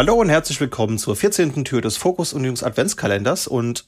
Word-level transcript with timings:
Hallo 0.00 0.14
und 0.14 0.30
herzlich 0.30 0.58
willkommen 0.62 0.96
zur 0.96 1.14
14. 1.14 1.62
Tür 1.62 1.82
des 1.82 1.98
Fokus 1.98 2.32
Unions 2.32 2.62
Adventskalenders 2.62 3.46
und 3.46 3.84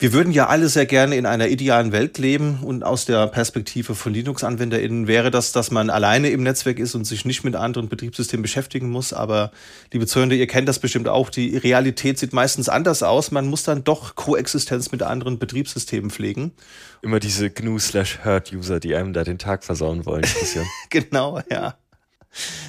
wir 0.00 0.12
würden 0.12 0.32
ja 0.32 0.48
alle 0.48 0.68
sehr 0.68 0.84
gerne 0.84 1.14
in 1.14 1.26
einer 1.26 1.46
idealen 1.46 1.92
Welt 1.92 2.18
leben 2.18 2.58
und 2.64 2.82
aus 2.82 3.04
der 3.04 3.28
Perspektive 3.28 3.94
von 3.94 4.12
Linux-AnwenderInnen 4.12 5.06
wäre 5.06 5.30
das, 5.30 5.52
dass 5.52 5.70
man 5.70 5.90
alleine 5.90 6.30
im 6.30 6.42
Netzwerk 6.42 6.80
ist 6.80 6.96
und 6.96 7.04
sich 7.04 7.24
nicht 7.24 7.44
mit 7.44 7.54
anderen 7.54 7.88
Betriebssystemen 7.88 8.42
beschäftigen 8.42 8.90
muss. 8.90 9.12
Aber 9.12 9.52
liebe 9.92 10.08
Zuhörende, 10.08 10.34
ihr 10.34 10.48
kennt 10.48 10.68
das 10.68 10.80
bestimmt 10.80 11.06
auch. 11.06 11.30
Die 11.30 11.56
Realität 11.56 12.18
sieht 12.18 12.32
meistens 12.32 12.68
anders 12.68 13.04
aus. 13.04 13.30
Man 13.30 13.46
muss 13.46 13.62
dann 13.62 13.84
doch 13.84 14.16
Koexistenz 14.16 14.90
mit 14.90 15.04
anderen 15.04 15.38
Betriebssystemen 15.38 16.10
pflegen. 16.10 16.50
Immer 17.00 17.20
diese 17.20 17.48
GNU-slash-Hurt-User, 17.48 18.80
die 18.80 18.96
einem 18.96 19.12
da 19.12 19.22
den 19.22 19.38
Tag 19.38 19.62
versauen 19.62 20.04
wollen. 20.04 20.26
genau, 20.90 21.40
ja. 21.48 21.76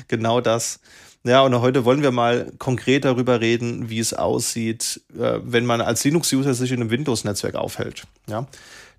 Genau 0.07 0.39
das. 0.39 0.79
Ja, 1.25 1.41
und 1.41 1.57
heute 1.61 1.85
wollen 1.85 2.01
wir 2.01 2.11
mal 2.11 2.51
konkret 2.59 3.05
darüber 3.05 3.39
reden, 3.39 3.89
wie 3.89 3.99
es 3.99 4.13
aussieht, 4.13 5.01
äh, 5.17 5.39
wenn 5.41 5.65
man 5.65 5.79
als 5.79 6.03
Linux-User 6.03 6.53
sich 6.53 6.73
in 6.73 6.81
einem 6.81 6.89
Windows-Netzwerk 6.89 7.55
aufhält. 7.55 8.05
Ja, 8.27 8.45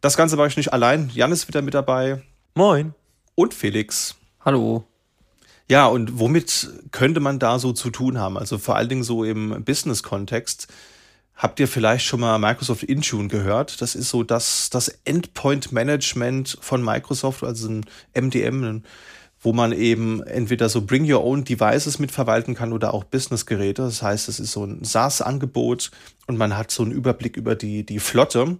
das 0.00 0.16
Ganze 0.16 0.38
war 0.38 0.47
ich 0.47 0.56
nicht 0.56 0.73
allein. 0.73 1.10
Jan 1.12 1.33
ist 1.33 1.48
wieder 1.48 1.60
mit 1.60 1.74
dabei. 1.74 2.23
Moin. 2.55 2.95
Und 3.34 3.52
Felix. 3.52 4.14
Hallo. 4.42 4.84
Ja, 5.69 5.87
und 5.87 6.19
womit 6.19 6.70
könnte 6.92 7.20
man 7.20 7.38
da 7.38 7.59
so 7.59 7.73
zu 7.73 7.91
tun 7.91 8.19
haben? 8.19 8.38
Also 8.38 8.56
vor 8.56 8.77
allen 8.77 8.88
Dingen 8.88 9.02
so 9.02 9.25
im 9.25 9.62
Business-Kontext. 9.62 10.69
Habt 11.36 11.61
ihr 11.61 11.69
vielleicht 11.69 12.06
schon 12.06 12.20
mal 12.20 12.38
Microsoft 12.38 12.84
Intune 12.84 13.28
gehört? 13.28 13.83
Das 13.83 13.95
ist 13.95 14.09
so 14.09 14.22
das, 14.22 14.70
das 14.70 14.88
Endpoint-Management 15.05 16.59
von 16.61 16.83
Microsoft, 16.83 17.42
also 17.42 17.69
ein 17.69 17.84
MDM, 18.14 18.64
ein 18.64 18.84
wo 19.44 19.52
man 19.52 19.72
eben 19.72 20.22
entweder 20.22 20.70
so 20.70 20.80
Bring 20.80 21.10
Your 21.10 21.22
Own 21.22 21.44
Devices 21.44 21.98
mitverwalten 21.98 22.55
kann 22.55 22.72
oder 22.72 22.94
auch 22.94 23.05
Business-Geräte. 23.05 23.82
Das 23.82 24.02
heißt, 24.02 24.27
es 24.30 24.41
ist 24.41 24.52
so 24.52 24.64
ein 24.64 24.82
SaaS-Angebot 24.82 25.91
und 26.27 26.38
man 26.38 26.56
hat 26.56 26.70
so 26.70 26.82
einen 26.82 26.92
Überblick 26.92 27.36
über 27.36 27.54
die, 27.54 27.84
die 27.84 27.98
Flotte. 27.98 28.56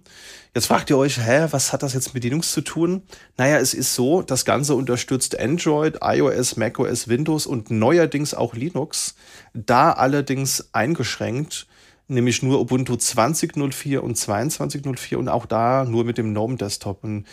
Jetzt 0.53 0.67
fragt 0.67 0.91
ihr 0.91 0.97
euch, 0.99 1.17
hä, 1.17 1.47
was 1.49 1.73
hat 1.73 1.81
das 1.81 1.95
jetzt 1.95 2.13
mit 2.13 2.23
Linux 2.23 2.51
zu 2.51 2.61
tun? 2.61 3.01
Naja, 3.35 3.57
es 3.57 3.73
ist 3.73 3.95
so, 3.95 4.21
das 4.21 4.45
Ganze 4.45 4.75
unterstützt 4.75 5.39
Android, 5.39 5.97
iOS, 6.03 6.55
macOS, 6.55 7.07
Windows 7.07 7.47
und 7.47 7.71
neuerdings 7.71 8.35
auch 8.35 8.53
Linux. 8.53 9.15
Da 9.55 9.91
allerdings 9.91 10.69
eingeschränkt, 10.71 11.65
nämlich 12.07 12.43
nur 12.43 12.61
Ubuntu 12.61 12.93
20.04 12.93 13.97
und 13.97 14.17
22.04 14.17 15.15
und 15.15 15.29
auch 15.29 15.47
da 15.47 15.83
nur 15.83 16.03
mit 16.03 16.19
dem 16.19 16.29
GNOME 16.29 16.57
Desktop. 16.57 17.03
Und 17.03 17.25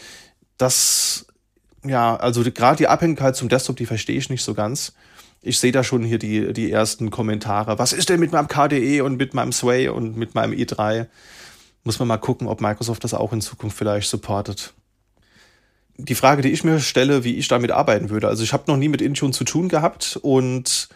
das 0.57 1.27
ja, 1.85 2.17
also 2.17 2.43
gerade 2.43 2.77
die 2.77 2.89
Abhängigkeit 2.89 3.37
zum 3.37 3.49
Desktop, 3.49 3.77
die 3.77 3.87
verstehe 3.87 4.17
ich 4.17 4.31
nicht 4.31 4.45
so 4.45 4.55
ganz. 4.55 4.93
Ich 5.41 5.59
sehe 5.59 5.73
da 5.73 5.83
schon 5.83 6.05
hier 6.05 6.19
die, 6.19 6.53
die 6.53 6.71
ersten 6.71 7.11
Kommentare. 7.11 7.79
Was 7.79 7.93
ist 7.93 8.09
denn 8.09 8.21
mit 8.21 8.31
meinem 8.31 8.47
KDE 8.47 9.03
und 9.03 9.17
mit 9.17 9.35
meinem 9.35 9.53
Sway 9.53 9.89
und 9.89 10.17
mit 10.17 10.35
meinem 10.35 10.53
i3? 10.53 11.07
Muss 11.83 11.99
man 11.99 12.07
mal 12.07 12.19
gucken, 12.19 12.47
ob 12.47 12.61
Microsoft 12.61 13.03
das 13.03 13.13
auch 13.13 13.33
in 13.33 13.41
Zukunft 13.41 13.77
vielleicht 13.77 14.09
supportet. 14.09 14.73
Die 15.97 16.15
Frage, 16.15 16.43
die 16.43 16.53
ich 16.53 16.63
mir 16.63 16.79
stelle, 16.79 17.25
wie 17.25 17.37
ich 17.37 17.49
damit 17.49 17.73
arbeiten 17.73 18.09
würde. 18.09 18.29
Also 18.29 18.45
ich 18.45 18.53
habe 18.53 18.65
noch 18.69 18.77
nie 18.77 18.89
mit 18.89 19.03
Intune 19.03 19.33
zu 19.33 19.43
tun 19.43 19.69
gehabt 19.69 20.17
und 20.23 20.89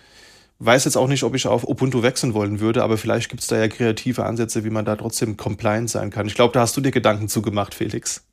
weiß 0.61 0.85
jetzt 0.85 0.97
auch 0.97 1.09
nicht, 1.09 1.25
ob 1.25 1.35
ich 1.35 1.47
auf 1.49 1.65
Ubuntu 1.69 2.03
wechseln 2.03 2.33
wollen 2.33 2.61
würde, 2.61 2.83
aber 2.83 2.97
vielleicht 2.97 3.29
gibt 3.29 3.43
es 3.43 3.49
da 3.49 3.59
ja 3.59 3.69
kreative 3.69 4.25
Ansätze, 4.25 4.65
wie 4.65 4.71
man 4.71 4.85
da 4.85 4.97
trotzdem 4.97 5.37
compliant 5.37 5.91
sein 5.91 6.11
kann. 6.11 6.27
Ich 6.27 6.35
glaube, 6.35 6.53
da 6.55 6.61
hast 6.61 6.77
du 6.77 6.81
dir 6.81 6.93
Gedanken 6.93 7.29
zugemacht, 7.29 7.75
Felix. 7.75 8.26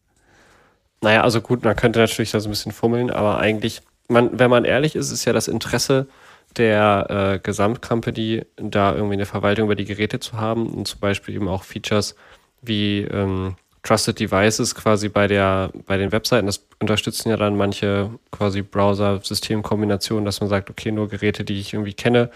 Naja, 1.03 1.21
also 1.21 1.41
gut, 1.41 1.65
man 1.65 1.75
könnte 1.75 1.99
natürlich 1.99 2.31
da 2.31 2.39
so 2.39 2.47
ein 2.47 2.51
bisschen 2.51 2.71
fummeln, 2.71 3.11
aber 3.11 3.37
eigentlich, 3.37 3.81
man, 4.07 4.39
wenn 4.39 4.49
man 4.49 4.63
ehrlich 4.63 4.95
ist, 4.95 5.11
ist 5.11 5.25
ja 5.25 5.33
das 5.33 5.49
Interesse 5.49 6.07
der 6.55 7.07
äh, 7.09 7.39
Gesamtcompany, 7.39 8.45
da 8.55 8.93
irgendwie 8.95 9.15
eine 9.15 9.25
Verwaltung 9.25 9.65
über 9.65 9.75
die 9.75 9.83
Geräte 9.83 10.21
zu 10.21 10.39
haben 10.39 10.65
und 10.67 10.87
zum 10.87 11.01
Beispiel 11.01 11.35
eben 11.35 11.49
auch 11.49 11.63
Features 11.65 12.15
wie 12.61 13.01
ähm, 13.01 13.55
Trusted 13.81 14.17
Devices 14.17 14.75
quasi 14.75 15.09
bei 15.09 15.27
der 15.27 15.71
bei 15.85 15.97
den 15.97 16.13
Webseiten. 16.13 16.45
Das 16.45 16.65
unterstützen 16.79 17.29
ja 17.29 17.35
dann 17.35 17.57
manche 17.57 18.09
quasi 18.31 18.61
Browser-Systemkombinationen, 18.61 20.23
dass 20.23 20.39
man 20.39 20.49
sagt, 20.49 20.69
okay, 20.69 20.93
nur 20.93 21.09
Geräte, 21.09 21.43
die 21.43 21.59
ich 21.59 21.73
irgendwie 21.73 21.93
kenne, 21.93 22.29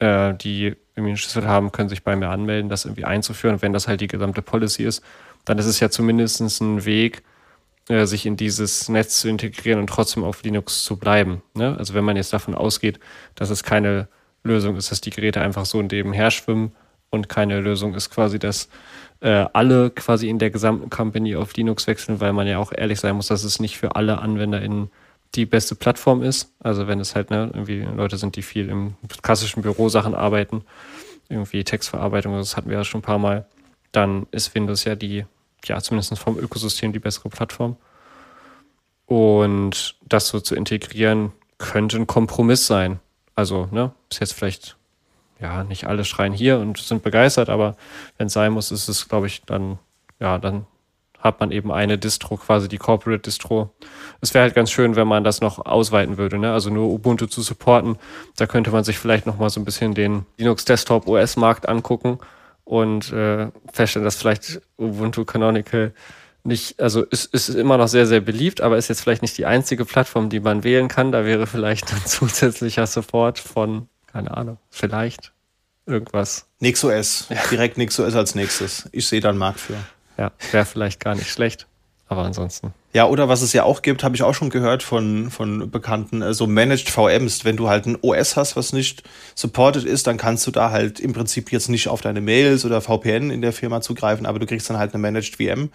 äh, 0.00 0.34
die 0.34 0.76
irgendwie 0.94 1.12
einen 1.12 1.16
Schlüssel 1.16 1.48
haben, 1.48 1.72
können 1.72 1.88
sich 1.88 2.02
bei 2.02 2.14
mir 2.14 2.28
anmelden, 2.28 2.68
das 2.68 2.84
irgendwie 2.84 3.06
einzuführen. 3.06 3.54
Und 3.54 3.62
wenn 3.62 3.72
das 3.72 3.88
halt 3.88 4.02
die 4.02 4.08
gesamte 4.08 4.42
Policy 4.42 4.84
ist, 4.84 5.02
dann 5.46 5.56
ist 5.56 5.64
es 5.66 5.80
ja 5.80 5.88
zumindest 5.88 6.42
ein 6.60 6.84
Weg, 6.84 7.22
äh, 7.88 8.06
sich 8.06 8.26
in 8.26 8.36
dieses 8.36 8.88
Netz 8.88 9.20
zu 9.20 9.28
integrieren 9.28 9.80
und 9.80 9.88
trotzdem 9.88 10.24
auf 10.24 10.42
Linux 10.42 10.84
zu 10.84 10.96
bleiben. 10.96 11.42
Ne? 11.54 11.76
Also 11.78 11.94
wenn 11.94 12.04
man 12.04 12.16
jetzt 12.16 12.32
davon 12.32 12.54
ausgeht, 12.54 13.00
dass 13.34 13.50
es 13.50 13.62
keine 13.62 14.08
Lösung 14.44 14.76
ist, 14.76 14.90
dass 14.90 15.00
die 15.00 15.10
Geräte 15.10 15.40
einfach 15.40 15.66
so 15.66 15.82
nebenher 15.82 16.30
schwimmen 16.30 16.72
und 17.10 17.28
keine 17.28 17.60
Lösung 17.60 17.94
ist 17.94 18.10
quasi, 18.10 18.38
dass 18.38 18.68
äh, 19.20 19.46
alle 19.52 19.90
quasi 19.90 20.28
in 20.28 20.38
der 20.38 20.50
gesamten 20.50 20.90
Company 20.90 21.36
auf 21.36 21.54
Linux 21.54 21.86
wechseln, 21.86 22.20
weil 22.20 22.32
man 22.32 22.46
ja 22.46 22.58
auch 22.58 22.72
ehrlich 22.72 23.00
sein 23.00 23.16
muss, 23.16 23.28
dass 23.28 23.44
es 23.44 23.60
nicht 23.60 23.78
für 23.78 23.94
alle 23.96 24.18
AnwenderInnen 24.18 24.90
die 25.34 25.46
beste 25.46 25.74
Plattform 25.74 26.22
ist. 26.22 26.52
Also 26.60 26.86
wenn 26.86 27.00
es 27.00 27.14
halt 27.14 27.30
ne, 27.30 27.50
irgendwie 27.52 27.80
Leute 27.82 28.16
sind, 28.16 28.36
die 28.36 28.42
viel 28.42 28.68
im 28.68 28.94
klassischen 29.22 29.62
Bürosachen 29.62 30.14
arbeiten, 30.14 30.64
irgendwie 31.28 31.64
Textverarbeitung, 31.64 32.34
das 32.36 32.56
hatten 32.56 32.68
wir 32.68 32.78
ja 32.78 32.84
schon 32.84 33.00
ein 33.00 33.04
paar 33.04 33.18
Mal, 33.18 33.46
dann 33.92 34.26
ist 34.30 34.54
Windows 34.54 34.84
ja 34.84 34.94
die 34.94 35.24
ja, 35.64 35.80
zumindest 35.80 36.18
vom 36.18 36.38
Ökosystem 36.38 36.92
die 36.92 36.98
bessere 36.98 37.28
Plattform. 37.28 37.76
Und 39.06 39.96
das 40.06 40.28
so 40.28 40.40
zu 40.40 40.54
integrieren, 40.54 41.32
könnte 41.58 41.96
ein 41.96 42.06
Kompromiss 42.06 42.66
sein. 42.66 43.00
Also, 43.34 43.68
ne, 43.70 43.92
ist 44.10 44.20
jetzt 44.20 44.34
vielleicht, 44.34 44.76
ja, 45.40 45.64
nicht 45.64 45.86
alle 45.86 46.04
schreien 46.04 46.32
hier 46.32 46.58
und 46.58 46.78
sind 46.78 47.02
begeistert, 47.02 47.48
aber 47.48 47.76
wenn 48.18 48.26
es 48.26 48.32
sein 48.32 48.52
muss, 48.52 48.70
ist 48.70 48.88
es, 48.88 49.08
glaube 49.08 49.26
ich, 49.26 49.42
dann, 49.44 49.78
ja, 50.20 50.38
dann 50.38 50.66
hat 51.18 51.38
man 51.38 51.52
eben 51.52 51.70
eine 51.70 51.98
Distro, 51.98 52.36
quasi 52.36 52.68
die 52.68 52.78
Corporate 52.78 53.22
Distro. 53.22 53.70
Es 54.20 54.34
wäre 54.34 54.42
halt 54.42 54.54
ganz 54.54 54.72
schön, 54.72 54.96
wenn 54.96 55.06
man 55.06 55.22
das 55.22 55.40
noch 55.40 55.64
ausweiten 55.64 56.18
würde, 56.18 56.36
ne? 56.36 56.52
Also 56.52 56.68
nur 56.68 56.90
Ubuntu 56.90 57.26
zu 57.26 57.42
supporten. 57.42 57.96
Da 58.36 58.46
könnte 58.46 58.72
man 58.72 58.82
sich 58.82 58.98
vielleicht 58.98 59.26
noch 59.26 59.38
mal 59.38 59.48
so 59.48 59.60
ein 59.60 59.64
bisschen 59.64 59.94
den 59.94 60.26
Linux 60.36 60.64
Desktop 60.64 61.06
OS 61.06 61.36
Markt 61.36 61.68
angucken 61.68 62.18
und 62.64 63.12
äh, 63.12 63.48
feststellen, 63.72 64.04
dass 64.04 64.16
vielleicht 64.16 64.60
Ubuntu 64.78 65.24
Canonical 65.24 65.92
nicht, 66.44 66.80
also 66.80 67.04
ist, 67.04 67.32
ist 67.32 67.50
immer 67.50 67.78
noch 67.78 67.88
sehr, 67.88 68.06
sehr 68.06 68.20
beliebt, 68.20 68.60
aber 68.60 68.76
ist 68.76 68.88
jetzt 68.88 69.00
vielleicht 69.00 69.22
nicht 69.22 69.38
die 69.38 69.46
einzige 69.46 69.84
Plattform, 69.84 70.28
die 70.28 70.40
man 70.40 70.64
wählen 70.64 70.88
kann. 70.88 71.12
Da 71.12 71.24
wäre 71.24 71.46
vielleicht 71.46 71.92
ein 71.92 72.02
zusätzlicher 72.04 72.86
Support 72.86 73.38
von, 73.38 73.88
keine 74.06 74.36
Ahnung, 74.36 74.58
vielleicht 74.70 75.32
irgendwas. 75.86 76.46
NixOS, 76.60 77.26
ja. 77.30 77.36
direkt 77.50 77.78
NixOS 77.78 78.14
als 78.14 78.34
nächstes. 78.34 78.88
Ich 78.92 79.06
sehe 79.06 79.20
da 79.20 79.30
einen 79.30 79.38
Markt 79.38 79.60
für. 79.60 79.76
Ja, 80.16 80.32
wäre 80.50 80.64
vielleicht 80.64 81.00
gar 81.00 81.14
nicht 81.14 81.30
schlecht, 81.30 81.66
aber 82.12 82.24
ansonsten. 82.24 82.72
Ja, 82.94 83.06
oder 83.06 83.28
was 83.28 83.40
es 83.40 83.54
ja 83.54 83.64
auch 83.64 83.80
gibt, 83.80 84.04
habe 84.04 84.14
ich 84.14 84.22
auch 84.22 84.34
schon 84.34 84.50
gehört 84.50 84.82
von, 84.82 85.30
von 85.30 85.70
Bekannten, 85.70 86.20
äh, 86.20 86.34
so 86.34 86.46
Managed 86.46 86.90
VMs. 86.90 87.44
Wenn 87.44 87.56
du 87.56 87.68
halt 87.68 87.86
ein 87.86 87.96
OS 88.02 88.36
hast, 88.36 88.54
was 88.54 88.74
nicht 88.74 89.02
supported 89.34 89.84
ist, 89.84 90.06
dann 90.06 90.18
kannst 90.18 90.46
du 90.46 90.50
da 90.50 90.70
halt 90.70 91.00
im 91.00 91.14
Prinzip 91.14 91.50
jetzt 91.52 91.68
nicht 91.68 91.88
auf 91.88 92.02
deine 92.02 92.20
Mails 92.20 92.66
oder 92.66 92.82
VPN 92.82 93.30
in 93.30 93.40
der 93.40 93.52
Firma 93.54 93.80
zugreifen, 93.80 94.26
aber 94.26 94.38
du 94.38 94.46
kriegst 94.46 94.68
dann 94.68 94.76
halt 94.76 94.92
eine 94.92 95.00
Managed 95.00 95.36
VM 95.36 95.70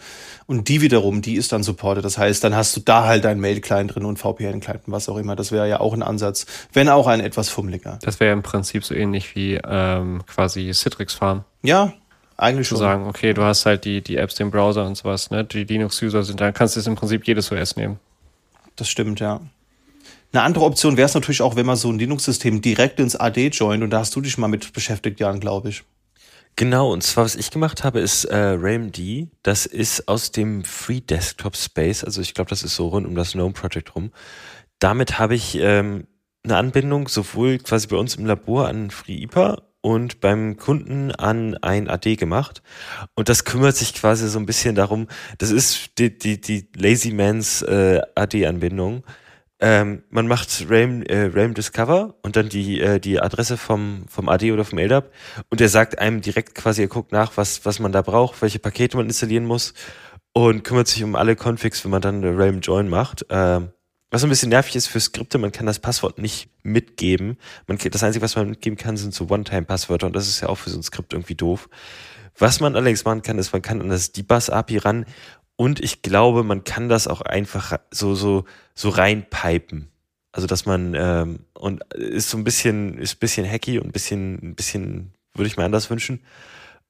und 0.45 0.69
die 0.69 0.81
wiederum, 0.81 1.23
die 1.23 1.35
ist 1.35 1.51
dann 1.51 1.63
supported. 1.63 2.05
Das 2.05 2.19
heißt, 2.19 2.43
dann 2.43 2.55
hast 2.55 2.75
du 2.77 2.81
da 2.81 3.05
halt 3.05 3.25
dein 3.25 3.39
Mail-Client 3.39 3.95
drin 3.95 4.05
und 4.05 4.17
VPN-Client 4.19 4.87
und 4.87 4.93
was 4.93 5.09
auch 5.09 5.17
immer. 5.17 5.35
Das 5.35 5.51
wäre 5.51 5.67
ja 5.67 5.79
auch 5.79 5.93
ein 5.93 6.03
Ansatz, 6.03 6.45
wenn 6.73 6.87
auch 6.87 7.07
ein 7.07 7.19
etwas 7.19 7.49
fummeliger. 7.49 7.97
Das 8.03 8.19
wäre 8.19 8.31
im 8.33 8.43
Prinzip 8.43 8.85
so 8.85 8.93
ähnlich 8.93 9.35
wie 9.35 9.59
ähm, 9.67 10.21
quasi 10.27 10.71
Citrix 10.71 11.15
Farm. 11.15 11.45
Ja, 11.63 11.93
eigentlich 12.37 12.67
schon. 12.67 12.77
Sagen, 12.77 13.07
okay, 13.07 13.33
du 13.33 13.43
hast 13.43 13.65
halt 13.65 13.83
die, 13.85 14.01
die 14.01 14.17
Apps, 14.17 14.35
den 14.35 14.51
Browser 14.51 14.85
und 14.85 14.95
sowas, 14.95 15.31
ne? 15.31 15.43
Die 15.43 15.63
Linux-User 15.63 16.23
sind, 16.23 16.39
dann 16.39 16.53
kannst 16.53 16.75
du 16.75 16.79
jetzt 16.79 16.87
im 16.87 16.95
Prinzip 16.95 17.25
jedes 17.25 17.51
OS 17.51 17.75
nehmen. 17.75 17.99
Das 18.75 18.87
stimmt, 18.87 19.19
ja. 19.19 19.41
Eine 20.31 20.43
andere 20.43 20.66
Option 20.66 20.97
wäre 20.97 21.07
es 21.07 21.13
natürlich 21.13 21.41
auch, 21.41 21.55
wenn 21.55 21.66
man 21.66 21.78
so 21.78 21.89
ein 21.89 21.97
Linux-System 21.97 22.61
direkt 22.61 22.99
ins 22.99 23.16
AD 23.16 23.47
joint 23.47 23.84
und 23.84 23.89
da 23.89 23.99
hast 23.99 24.16
du 24.16 24.22
dich 24.22 24.37
mal 24.37 24.47
mit 24.47 24.72
beschäftigt, 24.73 25.19
Jan, 25.19 25.39
glaube 25.39 25.69
ich. 25.69 25.84
Genau, 26.55 26.91
und 26.91 27.03
zwar, 27.03 27.23
was 27.23 27.35
ich 27.35 27.51
gemacht 27.51 27.84
habe, 27.84 27.99
ist 27.99 28.25
äh, 28.25 28.35
RAMD. 28.35 29.29
Das 29.43 29.66
ist 29.66 30.07
aus 30.07 30.31
dem 30.31 30.63
Free 30.63 31.01
Desktop 31.01 31.55
Space, 31.55 32.03
also 32.03 32.22
ich 32.22 32.33
glaube, 32.33 32.49
das 32.49 32.63
ist 32.63 32.75
so 32.75 32.87
rund 32.87 33.07
um 33.07 33.16
das 33.16 33.33
GNOME 33.33 33.53
Project 33.53 33.95
rum. 33.95 34.11
Damit 34.79 35.19
habe 35.19 35.35
ich 35.35 35.55
ähm, 35.55 36.07
eine 36.43 36.57
Anbindung 36.57 37.07
sowohl 37.07 37.59
quasi 37.59 37.87
bei 37.87 37.97
uns 37.97 38.16
im 38.16 38.25
Labor 38.25 38.67
an 38.67 38.90
FreeIPA 38.90 39.61
und 39.87 40.19
beim 40.19 40.57
Kunden 40.57 41.13
an 41.13 41.55
ein 41.61 41.89
AD 41.89 42.17
gemacht. 42.17 42.61
Und 43.16 43.29
das 43.29 43.45
kümmert 43.45 43.78
sich 43.78 43.93
quasi 43.93 44.28
so 44.28 44.37
ein 44.37 44.45
bisschen 44.45 44.75
darum, 44.75 45.07
das 45.37 45.49
ist 45.49 45.97
die, 45.97 46.17
die, 46.17 46.41
die 46.41 46.67
Lazy 46.75 47.13
Mans 47.13 47.61
äh, 47.61 48.01
AD-Anbindung. 48.13 49.05
Ähm, 49.61 50.03
man 50.09 50.28
macht 50.28 50.66
RAM, 50.69 51.03
äh, 51.03 51.31
RAM 51.34 51.53
Discover 51.53 52.16
und 52.22 52.35
dann 52.35 52.49
die, 52.49 52.81
äh, 52.81 52.99
die 52.99 53.22
Adresse 53.22 53.55
vom, 53.55 54.03
vom 54.09 54.28
AD 54.28 54.51
oder 54.51 54.66
vom 54.66 54.78
LDAP 54.78 55.09
und 55.49 55.61
der 55.61 55.69
sagt 55.69 55.99
einem 55.99 56.19
direkt 56.19 56.53
quasi, 56.53 56.81
er 56.81 56.90
guckt 56.90 57.13
nach, 57.13 57.37
was, 57.37 57.63
was 57.63 57.79
man 57.79 57.93
da 57.93 58.01
braucht, 58.01 58.41
welche 58.41 58.59
Pakete 58.59 58.97
man 58.97 59.05
installieren 59.05 59.45
muss 59.45 59.73
und 60.33 60.66
kümmert 60.66 60.90
sich 60.90 61.01
um 61.01 61.16
alle 61.16 61.37
Configs, 61.37 61.85
wenn 61.85 61.91
man 61.91 62.01
dann 62.01 62.25
RAM 62.25 62.59
Join 62.59 62.90
macht. 62.90 63.25
Ähm, 63.29 63.69
was 64.09 64.23
ein 64.23 64.29
bisschen 64.29 64.49
nervig 64.49 64.75
ist 64.75 64.87
für 64.87 64.99
Skripte, 64.99 65.37
man 65.37 65.51
kann 65.51 65.65
das 65.65 65.79
Passwort 65.79 66.17
nicht 66.17 66.49
mitgeben. 66.63 67.37
Man, 67.67 67.77
das 67.77 68.03
Einzige, 68.03 68.23
was 68.23 68.35
man 68.35 68.49
mitgeben 68.49 68.77
kann, 68.77 68.95
sind 68.95 69.13
so 69.13 69.29
One-Time-Passwörter 69.29 70.07
und 70.07 70.15
das 70.15 70.27
ist 70.27 70.41
ja 70.41 70.49
auch 70.49 70.57
für 70.57 70.69
so 70.69 70.79
ein 70.79 70.83
Skript 70.83 71.13
irgendwie 71.13 71.35
doof. 71.35 71.69
Was 72.37 72.59
man 72.59 72.75
allerdings 72.75 73.03
machen 73.03 73.21
kann, 73.21 73.39
ist, 73.39 73.51
man 73.51 73.61
kann 73.61 73.81
an 73.81 73.89
das 73.89 74.11
Debus-API 74.11 74.77
ran 74.77 75.05
und 75.57 75.83
ich 75.83 76.03
glaube, 76.03 76.43
man 76.43 76.63
kann 76.63 76.87
das 76.87 77.07
auch 77.07 77.21
einfach 77.21 77.77
so, 77.91 78.15
so, 78.15 78.45
so 78.75 78.89
reinpipen. 78.89 79.89
Also, 80.31 80.45
dass 80.45 80.67
man, 80.67 80.93
ähm, 80.93 81.39
und 81.55 81.83
ist 81.95 82.29
so 82.29 82.37
ein 82.37 82.43
bisschen, 82.43 82.99
ist 82.99 83.15
ein 83.15 83.19
bisschen 83.19 83.49
hacky 83.49 83.79
und 83.79 83.87
ein 83.87 83.91
bisschen, 83.91 84.35
ein 84.35 84.55
bisschen, 84.55 85.13
würde 85.33 85.47
ich 85.47 85.57
mir 85.57 85.65
anders 85.65 85.89
wünschen. 85.89 86.21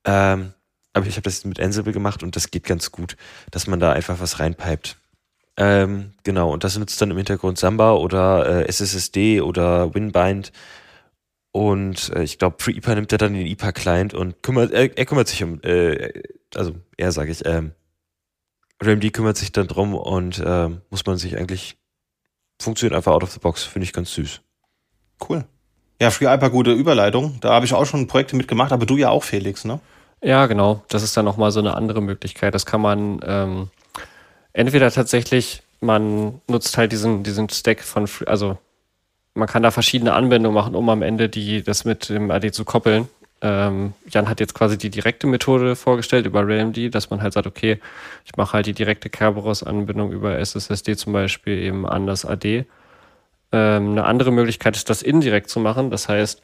Ähm, 0.04 0.54
aber 0.92 1.08
ich 1.08 1.14
habe 1.14 1.22
das 1.22 1.46
mit 1.46 1.60
Ansible 1.60 1.94
gemacht 1.94 2.24
und 2.24 2.36
das 2.36 2.52
geht 2.52 2.66
ganz 2.66 2.92
gut, 2.92 3.16
dass 3.52 3.68
man 3.68 3.80
da 3.80 3.94
einfach 3.94 4.20
was 4.20 4.40
reinpipet. 4.40 4.98
Ähm, 5.58 6.14
genau, 6.24 6.54
und 6.54 6.64
das 6.64 6.78
nutzt 6.78 7.02
dann 7.02 7.12
im 7.12 7.18
Hintergrund 7.18 7.58
Samba 7.58 7.94
oder 7.94 8.62
äh, 8.62 8.68
SSSD 8.68 9.42
oder 9.42 9.94
Winbind. 9.94 10.52
Und 11.52 12.12
äh, 12.16 12.24
ich 12.24 12.38
glaube, 12.38 12.58
für 12.60 12.72
IPA 12.72 12.96
nimmt 12.96 13.12
er 13.12 13.18
dann 13.18 13.34
den 13.34 13.48
IPA-Client 13.48 14.14
und 14.14 14.44
kümmert, 14.44 14.72
er, 14.72 14.96
er, 14.96 15.06
kümmert 15.06 15.28
sich 15.28 15.44
um, 15.44 15.60
äh, 15.64 16.14
also 16.54 16.76
er 16.98 17.12
sage 17.12 17.32
ich, 17.32 17.44
ähm, 17.46 17.72
RAMD 18.80 19.12
kümmert 19.12 19.38
sich 19.38 19.52
dann 19.52 19.68
drum 19.68 19.96
und 19.96 20.38
äh, 20.38 20.70
muss 20.92 21.06
man 21.08 21.18
sich 21.18 21.36
eigentlich, 21.36 21.78
funktioniert 22.62 22.96
einfach 22.96 23.12
out 23.12 23.24
of 23.24 23.32
the 23.32 23.40
box, 23.40 23.64
finde 23.64 23.86
ich 23.86 23.94
ganz 23.94 24.14
süß. 24.14 24.42
Cool. 25.28 25.46
Ja, 26.00 26.12
Free 26.12 26.32
IPA, 26.32 26.50
gute 26.50 26.74
Überleitung. 26.74 27.40
Da 27.42 27.54
habe 27.54 27.66
ich 27.66 27.74
auch 27.74 27.86
schon 27.86 28.06
Projekte 28.06 28.36
mitgemacht, 28.36 28.72
aber 28.72 28.86
du 28.86 28.98
ja 28.98 29.10
auch, 29.10 29.24
Felix, 29.24 29.66
ne? 29.66 29.80
Ja, 30.22 30.46
genau. 30.46 30.84
Das 30.90 31.02
ist 31.02 31.18
dann 31.18 31.26
nochmal 31.26 31.52
so 31.52 31.60
eine 31.60 31.76
andere 31.76 32.02
Möglichkeit. 32.02 32.54
Das 32.54 32.68
kann 32.68 32.82
man 32.82 33.20
ähm, 33.24 33.70
entweder 34.58 34.92
tatsächlich, 34.92 35.62
man 35.82 36.42
nutzt 36.48 36.78
halt 36.78 36.92
diesen, 36.92 37.24
diesen 37.24 37.48
Stack 37.50 37.84
von, 37.84 38.10
also 38.26 38.58
man 39.36 39.48
kann 39.48 39.62
da 39.62 39.70
verschiedene 39.70 40.14
Anwendungen 40.14 40.56
machen, 40.56 40.76
um 40.76 40.90
am 40.90 41.04
Ende 41.04 41.30
die, 41.30 41.62
das 41.62 41.86
mit 41.86 42.10
dem 42.10 42.32
AD 42.32 42.52
zu 42.52 42.66
koppeln. 42.66 43.08
Ähm, 43.40 43.94
Jan 44.10 44.28
hat 44.28 44.40
jetzt 44.40 44.56
quasi 44.56 44.80
die 44.80 44.90
direkte 44.90 45.28
Methode 45.28 45.76
vorgestellt 45.76 46.26
über 46.26 46.48
RailMD, 46.48 46.94
dass 46.94 47.12
man 47.12 47.22
halt 47.22 47.34
sagt, 47.34 47.46
okay, 47.46 47.80
ich 48.26 48.36
mache 48.36 48.54
halt 48.54 48.66
die 48.66 48.74
direkte 48.74 49.12
Kerberos-Anbindung 49.12 50.12
über 50.12 50.40
SSSD 50.40 50.96
zum 50.98 51.14
Beispiel 51.14 51.60
eben 51.60 51.88
an 51.88 52.08
das 52.08 52.26
AD. 52.26 52.66
Ähm, 53.52 53.92
eine 53.92 54.06
andere 54.06 54.32
Möglichkeit 54.32 54.76
ist, 54.76 54.90
das 54.90 55.04
indirekt 55.04 55.52
zu 55.52 55.60
machen. 55.60 55.92
Das 55.92 56.10
heißt, 56.10 56.42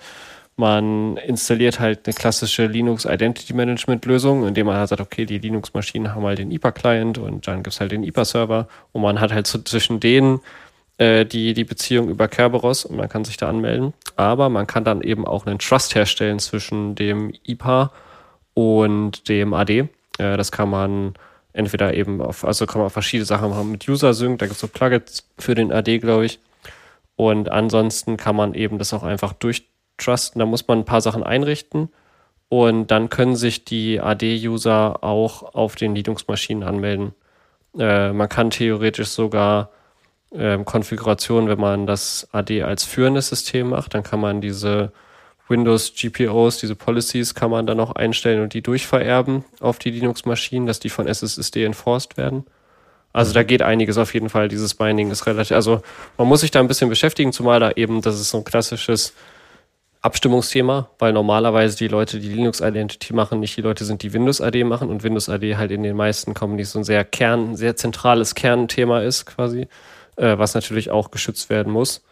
man 0.56 1.18
installiert 1.18 1.80
halt 1.80 2.06
eine 2.06 2.14
klassische 2.14 2.68
Linux 2.68 3.06
Identity 3.06 3.54
Management 3.54 4.06
Lösung, 4.06 4.48
indem 4.48 4.68
man 4.68 4.78
halt 4.78 4.90
sagt, 4.90 5.02
okay, 5.02 5.26
die 5.26 5.40
Linux-Maschinen 5.40 6.14
haben 6.14 6.26
halt 6.26 6.40
den 6.40 6.52
IPA-Client 6.52 7.18
und 7.18 7.48
dann 7.48 7.64
gibt 7.64 7.74
es 7.74 7.80
halt 7.80 7.92
den 7.92 8.04
IPA-Server 8.04 8.68
und 8.92 9.02
man 9.02 9.20
hat 9.20 9.32
halt 9.34 9.48
so 9.48 9.60
zwischen 9.60 10.00
denen 10.00 10.42
äh, 10.98 11.26
die, 11.26 11.54
die 11.54 11.64
Beziehung 11.64 12.10
über 12.10 12.28
Kerberos 12.28 12.86
und 12.86 12.98
man 12.98 13.10
kann 13.10 13.26
sich 13.26 13.38
da 13.38 13.50
anmelden. 13.50 13.94
Aber 14.16 14.50
man 14.50 14.68
kann 14.68 14.84
dann 14.84 15.02
eben 15.02 15.26
auch 15.26 15.46
einen 15.46 15.60
Trust 15.60 15.96
herstellen 15.96 16.40
zwischen 16.40 16.96
dem 16.96 17.34
IPA 17.46 17.92
und 18.54 19.28
dem 19.30 19.54
AD. 19.54 19.80
Äh, 19.80 19.88
das 20.38 20.52
kann 20.52 20.70
man 20.70 21.16
entweder 21.54 21.94
eben 21.94 22.22
auf, 22.22 22.46
also 22.46 22.66
kann 22.66 22.82
man 22.82 22.90
verschiedene 22.90 23.26
Sachen 23.26 23.50
machen 23.50 23.72
mit 23.72 23.88
User 23.88 24.14
Sync, 24.14 24.40
da 24.40 24.46
gibt 24.46 24.56
es 24.56 24.62
so 24.62 24.68
Plugins 24.68 25.28
für 25.38 25.56
den 25.56 25.72
AD, 25.72 26.00
glaube 26.00 26.26
ich. 26.26 26.40
Und 27.16 27.50
ansonsten 27.50 28.18
kann 28.18 28.36
man 28.36 28.54
eben 28.54 28.80
das 28.80 28.94
auch 28.94 29.04
einfach 29.04 29.34
durch 29.34 29.68
trusten. 29.98 30.40
Da 30.40 30.46
muss 30.46 30.68
man 30.68 30.80
ein 30.80 30.86
paar 30.86 31.02
Sachen 31.02 31.24
einrichten 31.24 31.90
und 32.50 32.92
dann 32.92 33.10
können 33.10 33.36
sich 33.36 33.66
die 33.66 34.00
AD-User 34.00 35.04
auch 35.04 35.56
auf 35.56 35.76
den 35.76 35.96
Linux-Maschinen 35.96 36.64
anmelden. 36.64 37.14
Äh, 37.78 38.14
man 38.14 38.30
kann 38.30 38.52
theoretisch 38.52 39.10
sogar 39.10 39.72
äh, 40.32 40.58
Konfigurationen, 40.64 41.50
wenn 41.50 41.60
man 41.60 41.88
das 41.88 42.28
AD 42.32 42.64
als 42.64 42.84
führendes 42.84 43.30
System 43.30 43.70
macht, 43.70 43.94
dann 43.94 44.04
kann 44.04 44.20
man 44.20 44.42
diese 44.42 44.92
Windows 45.48 45.94
GPOs, 45.96 46.60
diese 46.60 46.76
Policies 46.76 47.36
kann 47.36 47.52
man 47.52 47.68
dann 47.68 47.80
auch 47.80 47.92
einstellen 47.94 48.42
und 48.42 48.54
die 48.54 48.62
durchvererben 48.62 49.44
auf 49.60 49.80
die 49.80 49.92
Linux-Maschinen, 49.92 50.66
dass 50.66 50.80
die 50.80 50.90
von 50.90 51.08
SSD 51.08 51.64
enforced 51.64 52.18
werden. 52.18 52.46
Also 53.12 53.34
da 53.34 53.44
geht 53.44 53.62
einiges 53.62 53.98
auf 53.98 54.14
jeden 54.14 54.30
Fall. 54.30 54.48
Dieses 54.48 54.74
Binding 54.74 55.12
ist 55.12 55.28
relativ, 55.28 55.56
also 55.56 55.82
man 56.18 56.28
muss 56.28 56.42
sich 56.42 56.50
da 56.52 56.60
ein 56.60 56.68
bisschen 56.68 56.90
beschäftigen, 56.90 57.32
zumal 57.32 57.60
da 57.60 57.72
eben, 57.72 58.02
das 58.02 58.20
ist 58.20 58.30
so 58.30 58.38
ein 58.40 58.44
klassisches 58.44 59.14
Abstimmungsthema, 60.04 60.90
weil 61.00 61.14
normalerweise 61.14 61.78
die 61.78 61.88
Leute, 61.88 62.20
die 62.20 62.28
Linux 62.28 62.60
Identity 62.60 63.14
machen, 63.14 63.40
nicht 63.40 63.56
die 63.56 63.62
Leute 63.62 63.86
sind, 63.86 64.04
die 64.04 64.12
Windows 64.12 64.42
AD 64.42 64.66
machen 64.66 64.90
und 64.90 65.02
Windows 65.02 65.30
AD 65.30 65.56
halt 65.56 65.72
in 65.72 65.82
den 65.82 65.96
meisten 65.96 66.34
Companies 66.34 66.74
so 66.74 66.80
ein 66.80 66.84
sehr 66.84 67.06
Kern, 67.06 67.56
sehr 67.56 67.78
zentrales 67.78 68.36
Kernthema 68.36 69.00
ist 69.00 69.26
quasi, 69.26 69.68
äh, 70.18 70.38
was 70.38 70.56
natürlich 70.56 70.92
auch 70.92 71.10
geschützt 71.10 71.50
werden 71.50 71.72
muss. 71.72 72.04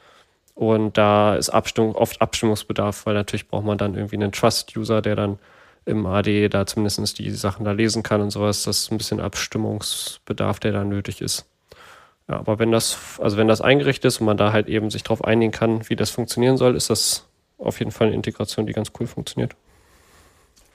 Und 0.55 0.97
da 0.97 1.35
ist 1.35 1.49
Abstimmung, 1.49 1.95
oft 1.95 2.21
Abstimmungsbedarf, 2.21 3.05
weil 3.05 3.13
natürlich 3.13 3.49
braucht 3.49 3.65
man 3.65 3.77
dann 3.77 3.95
irgendwie 3.95 4.15
einen 4.15 4.31
Trust-User, 4.31 5.01
der 5.01 5.17
dann 5.17 5.39
im 5.85 6.05
AD 6.05 6.47
da 6.47 6.65
zumindest 6.65 7.19
die 7.19 7.29
Sachen 7.31 7.65
da 7.65 7.73
lesen 7.73 8.03
kann 8.03 8.21
und 8.21 8.29
sowas. 8.31 8.63
Das 8.63 8.77
ist 8.77 8.91
ein 8.91 8.97
bisschen 8.97 9.19
Abstimmungsbedarf, 9.19 10.61
der 10.61 10.71
da 10.71 10.85
nötig 10.85 11.21
ist. 11.21 11.45
Ja, 12.29 12.37
aber 12.37 12.57
wenn 12.59 12.71
das, 12.71 13.19
also 13.19 13.35
wenn 13.35 13.49
das 13.49 13.59
eingerichtet 13.59 14.05
ist 14.05 14.21
und 14.21 14.27
man 14.27 14.37
da 14.37 14.53
halt 14.53 14.69
eben 14.69 14.89
sich 14.89 15.03
darauf 15.03 15.25
einigen 15.25 15.51
kann, 15.51 15.89
wie 15.89 15.97
das 15.97 16.11
funktionieren 16.11 16.55
soll, 16.55 16.75
ist 16.75 16.89
das 16.89 17.27
auf 17.61 17.79
jeden 17.79 17.91
Fall 17.91 18.07
eine 18.07 18.15
Integration, 18.15 18.65
die 18.65 18.73
ganz 18.73 18.91
cool 18.99 19.07
funktioniert. 19.07 19.55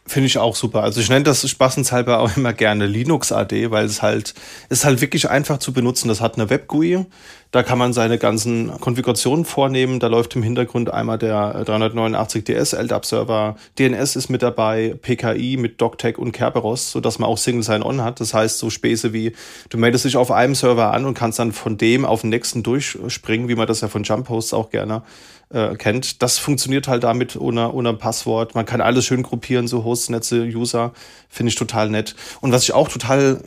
Finde 0.08 0.28
ich 0.28 0.38
auch 0.38 0.54
super. 0.54 0.84
Also 0.84 1.00
ich 1.00 1.08
nenne 1.08 1.24
das 1.24 1.48
spaßenshalber 1.48 2.20
auch 2.20 2.36
immer 2.36 2.52
gerne 2.52 2.86
Linux 2.86 3.32
AD, 3.32 3.72
weil 3.72 3.86
es 3.86 4.02
halt 4.02 4.34
ist 4.68 4.84
halt 4.84 5.00
wirklich 5.00 5.28
einfach 5.28 5.58
zu 5.58 5.72
benutzen. 5.72 6.06
Das 6.06 6.20
hat 6.20 6.36
eine 6.36 6.48
Web-GUI, 6.48 7.06
da 7.50 7.64
kann 7.64 7.76
man 7.76 7.92
seine 7.92 8.16
ganzen 8.16 8.70
Konfigurationen 8.80 9.44
vornehmen. 9.44 9.98
Da 9.98 10.06
läuft 10.06 10.36
im 10.36 10.44
Hintergrund 10.44 10.92
einmal 10.92 11.18
der 11.18 11.64
389 11.64 12.44
DS 12.44 12.72
LDAP-Server, 12.72 13.56
DNS 13.80 14.14
ist 14.14 14.28
mit 14.28 14.42
dabei, 14.42 14.94
PKI 15.02 15.56
mit 15.56 15.80
DocTech 15.80 16.18
und 16.18 16.30
Kerberos, 16.30 16.92
sodass 16.92 17.18
man 17.18 17.28
auch 17.28 17.38
Single 17.38 17.64
Sign-On 17.64 18.04
hat. 18.04 18.20
Das 18.20 18.32
heißt 18.32 18.60
so 18.60 18.70
Späße 18.70 19.12
wie 19.12 19.32
du 19.70 19.76
meldest 19.76 20.04
dich 20.04 20.16
auf 20.16 20.30
einem 20.30 20.54
Server 20.54 20.92
an 20.92 21.04
und 21.04 21.14
kannst 21.14 21.40
dann 21.40 21.50
von 21.50 21.78
dem 21.78 22.04
auf 22.04 22.20
den 22.20 22.30
nächsten 22.30 22.62
durchspringen, 22.62 23.48
wie 23.48 23.56
man 23.56 23.66
das 23.66 23.80
ja 23.80 23.88
von 23.88 24.04
Jump 24.04 24.28
Hosts 24.28 24.54
auch 24.54 24.70
gerne 24.70 25.02
äh, 25.50 25.76
kennt. 25.76 26.22
Das 26.22 26.38
funktioniert 26.38 26.88
halt 26.88 27.04
damit 27.04 27.36
ohne, 27.36 27.72
ohne 27.72 27.94
Passwort. 27.94 28.54
Man 28.54 28.66
kann 28.66 28.80
alles 28.80 29.04
schön 29.04 29.22
gruppieren, 29.22 29.68
so 29.68 29.84
Hostnetze, 29.84 30.42
User. 30.42 30.92
Finde 31.28 31.50
ich 31.50 31.56
total 31.56 31.90
nett. 31.90 32.14
Und 32.40 32.52
was 32.52 32.64
ich 32.64 32.72
auch 32.72 32.88
total 32.88 33.42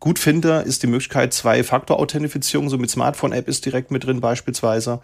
gut 0.00 0.18
finde, 0.18 0.60
ist 0.60 0.82
die 0.82 0.86
Möglichkeit 0.86 1.34
Zwei-Faktor-Authentifizierung, 1.34 2.70
so 2.70 2.78
mit 2.78 2.90
Smartphone-App 2.90 3.48
ist 3.48 3.66
direkt 3.66 3.90
mit 3.90 4.04
drin 4.04 4.20
beispielsweise. 4.20 5.00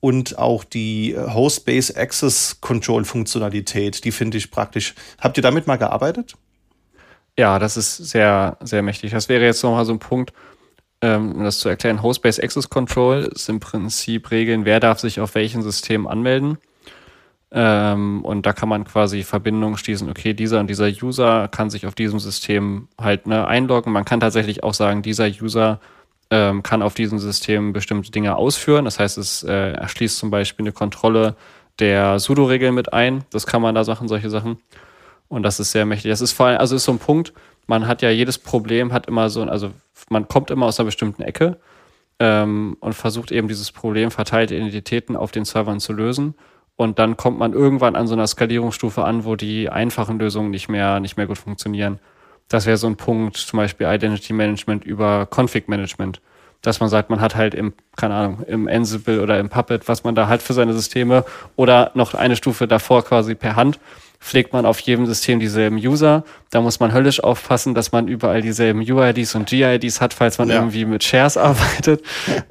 Und 0.00 0.38
auch 0.38 0.64
die 0.64 1.16
Host-Based 1.16 1.96
Access 1.96 2.60
Control 2.60 3.04
Funktionalität, 3.04 4.04
die 4.04 4.12
finde 4.12 4.36
ich 4.36 4.50
praktisch. 4.50 4.94
Habt 5.18 5.38
ihr 5.38 5.42
damit 5.42 5.66
mal 5.66 5.76
gearbeitet? 5.76 6.34
Ja, 7.38 7.58
das 7.58 7.76
ist 7.76 7.96
sehr, 7.96 8.58
sehr 8.62 8.82
mächtig. 8.82 9.10
Das 9.10 9.28
wäre 9.28 9.44
jetzt 9.44 9.62
nochmal 9.62 9.86
so 9.86 9.92
ein 9.92 9.98
Punkt, 9.98 10.32
ähm, 11.04 11.32
um 11.32 11.44
das 11.44 11.58
zu 11.58 11.68
erklären, 11.68 12.02
Host-Based 12.02 12.42
Access 12.42 12.70
Control 12.70 13.24
ist 13.24 13.50
im 13.50 13.60
Prinzip 13.60 14.30
Regeln, 14.30 14.64
wer 14.64 14.80
darf 14.80 15.00
sich 15.00 15.20
auf 15.20 15.34
welchen 15.34 15.62
System 15.62 16.06
anmelden. 16.06 16.56
Ähm, 17.52 18.24
und 18.24 18.46
da 18.46 18.54
kann 18.54 18.70
man 18.70 18.84
quasi 18.84 19.22
Verbindungen 19.22 19.76
schließen, 19.76 20.08
okay, 20.08 20.32
dieser 20.32 20.60
und 20.60 20.68
dieser 20.68 20.88
User 20.88 21.48
kann 21.48 21.68
sich 21.68 21.86
auf 21.86 21.94
diesem 21.94 22.20
System 22.20 22.88
halt 22.98 23.26
ne, 23.26 23.46
einloggen. 23.46 23.92
Man 23.92 24.06
kann 24.06 24.20
tatsächlich 24.20 24.64
auch 24.64 24.72
sagen, 24.72 25.02
dieser 25.02 25.26
User 25.26 25.78
ähm, 26.30 26.62
kann 26.62 26.80
auf 26.80 26.94
diesem 26.94 27.18
System 27.18 27.74
bestimmte 27.74 28.10
Dinge 28.10 28.36
ausführen. 28.36 28.86
Das 28.86 28.98
heißt, 28.98 29.18
es 29.18 29.42
äh, 29.42 29.72
erschließt 29.72 30.16
zum 30.16 30.30
Beispiel 30.30 30.64
eine 30.64 30.72
Kontrolle 30.72 31.36
der 31.80 32.18
Sudo-Regeln 32.18 32.74
mit 32.74 32.94
ein. 32.94 33.24
Das 33.30 33.46
kann 33.46 33.60
man 33.60 33.74
da 33.74 33.84
Sachen, 33.84 34.08
solche 34.08 34.30
Sachen. 34.30 34.56
Und 35.28 35.42
das 35.42 35.60
ist 35.60 35.70
sehr 35.70 35.84
mächtig. 35.84 36.10
Das 36.10 36.22
ist 36.22 36.32
vor 36.32 36.46
allem, 36.46 36.58
also 36.58 36.74
ist 36.76 36.84
so 36.84 36.92
ein 36.92 36.98
Punkt, 36.98 37.34
man 37.66 37.86
hat 37.86 38.02
ja 38.02 38.10
jedes 38.10 38.38
Problem, 38.38 38.92
hat 38.92 39.06
immer 39.06 39.30
so, 39.30 39.42
also 39.42 39.70
man 40.08 40.28
kommt 40.28 40.50
immer 40.50 40.66
aus 40.66 40.78
einer 40.78 40.86
bestimmten 40.86 41.22
Ecke 41.22 41.56
ähm, 42.18 42.76
und 42.80 42.94
versucht 42.94 43.32
eben 43.32 43.48
dieses 43.48 43.72
Problem 43.72 44.10
verteilte 44.10 44.54
Identitäten 44.54 45.16
auf 45.16 45.32
den 45.32 45.44
Servern 45.44 45.80
zu 45.80 45.92
lösen. 45.92 46.34
Und 46.76 46.98
dann 46.98 47.16
kommt 47.16 47.38
man 47.38 47.52
irgendwann 47.52 47.94
an 47.94 48.06
so 48.06 48.14
einer 48.14 48.26
Skalierungsstufe 48.26 49.04
an, 49.04 49.24
wo 49.24 49.36
die 49.36 49.68
einfachen 49.68 50.18
Lösungen 50.18 50.50
nicht 50.50 50.68
mehr, 50.68 50.98
nicht 51.00 51.16
mehr 51.16 51.26
gut 51.26 51.38
funktionieren. 51.38 52.00
Das 52.48 52.66
wäre 52.66 52.76
so 52.76 52.88
ein 52.88 52.96
Punkt, 52.96 53.36
zum 53.36 53.58
Beispiel 53.58 53.86
Identity 53.86 54.32
Management 54.32 54.84
über 54.84 55.28
Config 55.30 55.68
Management. 55.68 56.20
Dass 56.62 56.80
man 56.80 56.88
sagt, 56.88 57.10
man 57.10 57.20
hat 57.20 57.36
halt 57.36 57.54
im, 57.54 57.74
keine 57.96 58.14
Ahnung, 58.14 58.42
im 58.46 58.68
Ansible 58.68 59.22
oder 59.22 59.38
im 59.38 59.50
Puppet, 59.50 59.86
was 59.86 60.02
man 60.02 60.14
da 60.14 60.28
hat 60.28 60.42
für 60.42 60.54
seine 60.54 60.72
Systeme 60.72 61.24
oder 61.56 61.90
noch 61.94 62.14
eine 62.14 62.36
Stufe 62.36 62.66
davor 62.66 63.04
quasi 63.04 63.34
per 63.34 63.54
Hand 63.54 63.78
pflegt 64.24 64.54
man 64.54 64.64
auf 64.64 64.80
jedem 64.80 65.04
System 65.04 65.38
dieselben 65.38 65.76
User. 65.76 66.24
Da 66.50 66.62
muss 66.62 66.80
man 66.80 66.94
höllisch 66.94 67.22
aufpassen, 67.22 67.74
dass 67.74 67.92
man 67.92 68.08
überall 68.08 68.40
dieselben 68.40 68.80
UIDs 68.80 69.34
und 69.34 69.46
GIDs 69.50 70.00
hat, 70.00 70.14
falls 70.14 70.38
man 70.38 70.48
ja. 70.48 70.54
irgendwie 70.54 70.86
mit 70.86 71.04
Shares 71.04 71.36
arbeitet. 71.50 72.02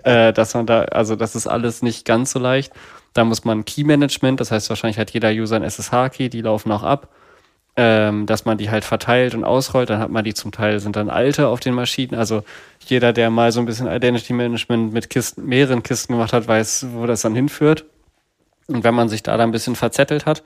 äh, 0.04 0.32
dass 0.32 0.54
man 0.54 0.68
da, 0.68 0.84
also 0.84 1.16
das 1.16 1.36
ist 1.36 1.48
alles 1.48 1.82
nicht 1.82 2.06
ganz 2.06 2.32
so 2.32 2.38
leicht. 2.38 2.72
Da 3.14 3.24
muss 3.24 3.44
man 3.44 3.66
Key 3.66 3.84
Management, 3.86 4.40
das 4.40 4.52
heißt 4.52 4.70
wahrscheinlich 4.70 5.00
hat 5.00 5.12
jeder 5.12 5.32
User 5.32 5.56
ein 5.56 5.64
SSH-Key, 5.64 6.30
die 6.30 6.42
laufen 6.42 6.72
auch 6.72 6.84
ab. 6.84 7.10
ähm, 7.76 8.28
dass 8.28 8.46
man 8.46 8.60
die 8.60 8.70
halt 8.70 8.86
verteilt 8.86 9.34
und 9.34 9.44
ausrollt. 9.44 9.90
Dann 9.90 10.00
hat 10.00 10.12
man 10.12 10.24
die 10.24 10.36
zum 10.36 10.52
Teil, 10.52 10.80
sind 10.80 10.96
dann 10.96 11.10
alte 11.10 11.48
auf 11.48 11.60
den 11.60 11.74
Maschinen. 11.74 12.14
Also 12.14 12.44
jeder, 12.86 13.14
der 13.14 13.32
mal 13.32 13.52
so 13.52 13.60
ein 13.60 13.66
bisschen 13.66 13.88
Identity 13.88 14.34
Management 14.34 14.94
mit 14.94 15.10
Kisten, 15.10 15.44
mehreren 15.46 15.82
Kisten 15.82 16.14
gemacht 16.14 16.34
hat, 16.34 16.48
weiß, 16.48 16.88
wo 16.94 17.08
das 17.08 17.22
dann 17.22 17.34
hinführt. 17.34 17.86
Und 18.68 18.84
wenn 18.84 18.94
man 18.94 19.10
sich 19.10 19.24
da 19.24 19.38
dann 19.38 19.50
ein 19.50 19.52
bisschen 19.52 19.76
verzettelt 19.76 20.28
hat, 20.28 20.44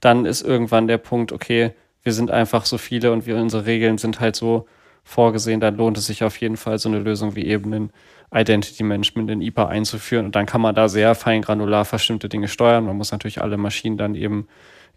dann 0.00 0.26
ist 0.26 0.42
irgendwann 0.42 0.86
der 0.86 0.98
Punkt, 0.98 1.32
okay, 1.32 1.72
wir 2.02 2.12
sind 2.12 2.30
einfach 2.30 2.64
so 2.64 2.78
viele 2.78 3.12
und 3.12 3.26
wir, 3.26 3.36
unsere 3.36 3.66
Regeln 3.66 3.98
sind 3.98 4.20
halt 4.20 4.36
so 4.36 4.66
vorgesehen, 5.04 5.60
dann 5.60 5.76
lohnt 5.76 5.98
es 5.98 6.06
sich 6.06 6.22
auf 6.22 6.36
jeden 6.38 6.56
Fall, 6.56 6.78
so 6.78 6.88
eine 6.88 6.98
Lösung 6.98 7.34
wie 7.34 7.46
eben 7.46 7.72
ein 7.72 7.90
Identity 8.32 8.82
Management 8.82 9.30
in 9.30 9.40
IPA 9.40 9.68
einzuführen. 9.68 10.26
Und 10.26 10.36
dann 10.36 10.46
kann 10.46 10.60
man 10.60 10.74
da 10.74 10.88
sehr 10.88 11.14
fein 11.14 11.42
granular 11.42 11.84
bestimmte 11.84 12.28
Dinge 12.28 12.48
steuern. 12.48 12.84
Man 12.84 12.96
muss 12.96 13.10
natürlich 13.10 13.40
alle 13.40 13.56
Maschinen 13.56 13.96
dann 13.96 14.14
eben 14.14 14.48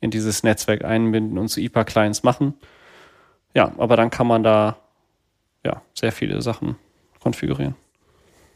in 0.02 0.12
dieses 0.12 0.44
Netzwerk 0.44 0.84
einbinden 0.84 1.38
und 1.38 1.48
zu 1.48 1.62
IPA-Clients 1.62 2.24
machen. 2.24 2.56
Ja, 3.54 3.72
aber 3.78 3.96
dann 3.96 4.10
kann 4.10 4.28
man 4.28 4.44
da 4.44 4.78
ja, 5.66 5.82
sehr 5.94 6.12
viele 6.12 6.42
Sachen 6.42 6.76
konfigurieren. 7.20 7.76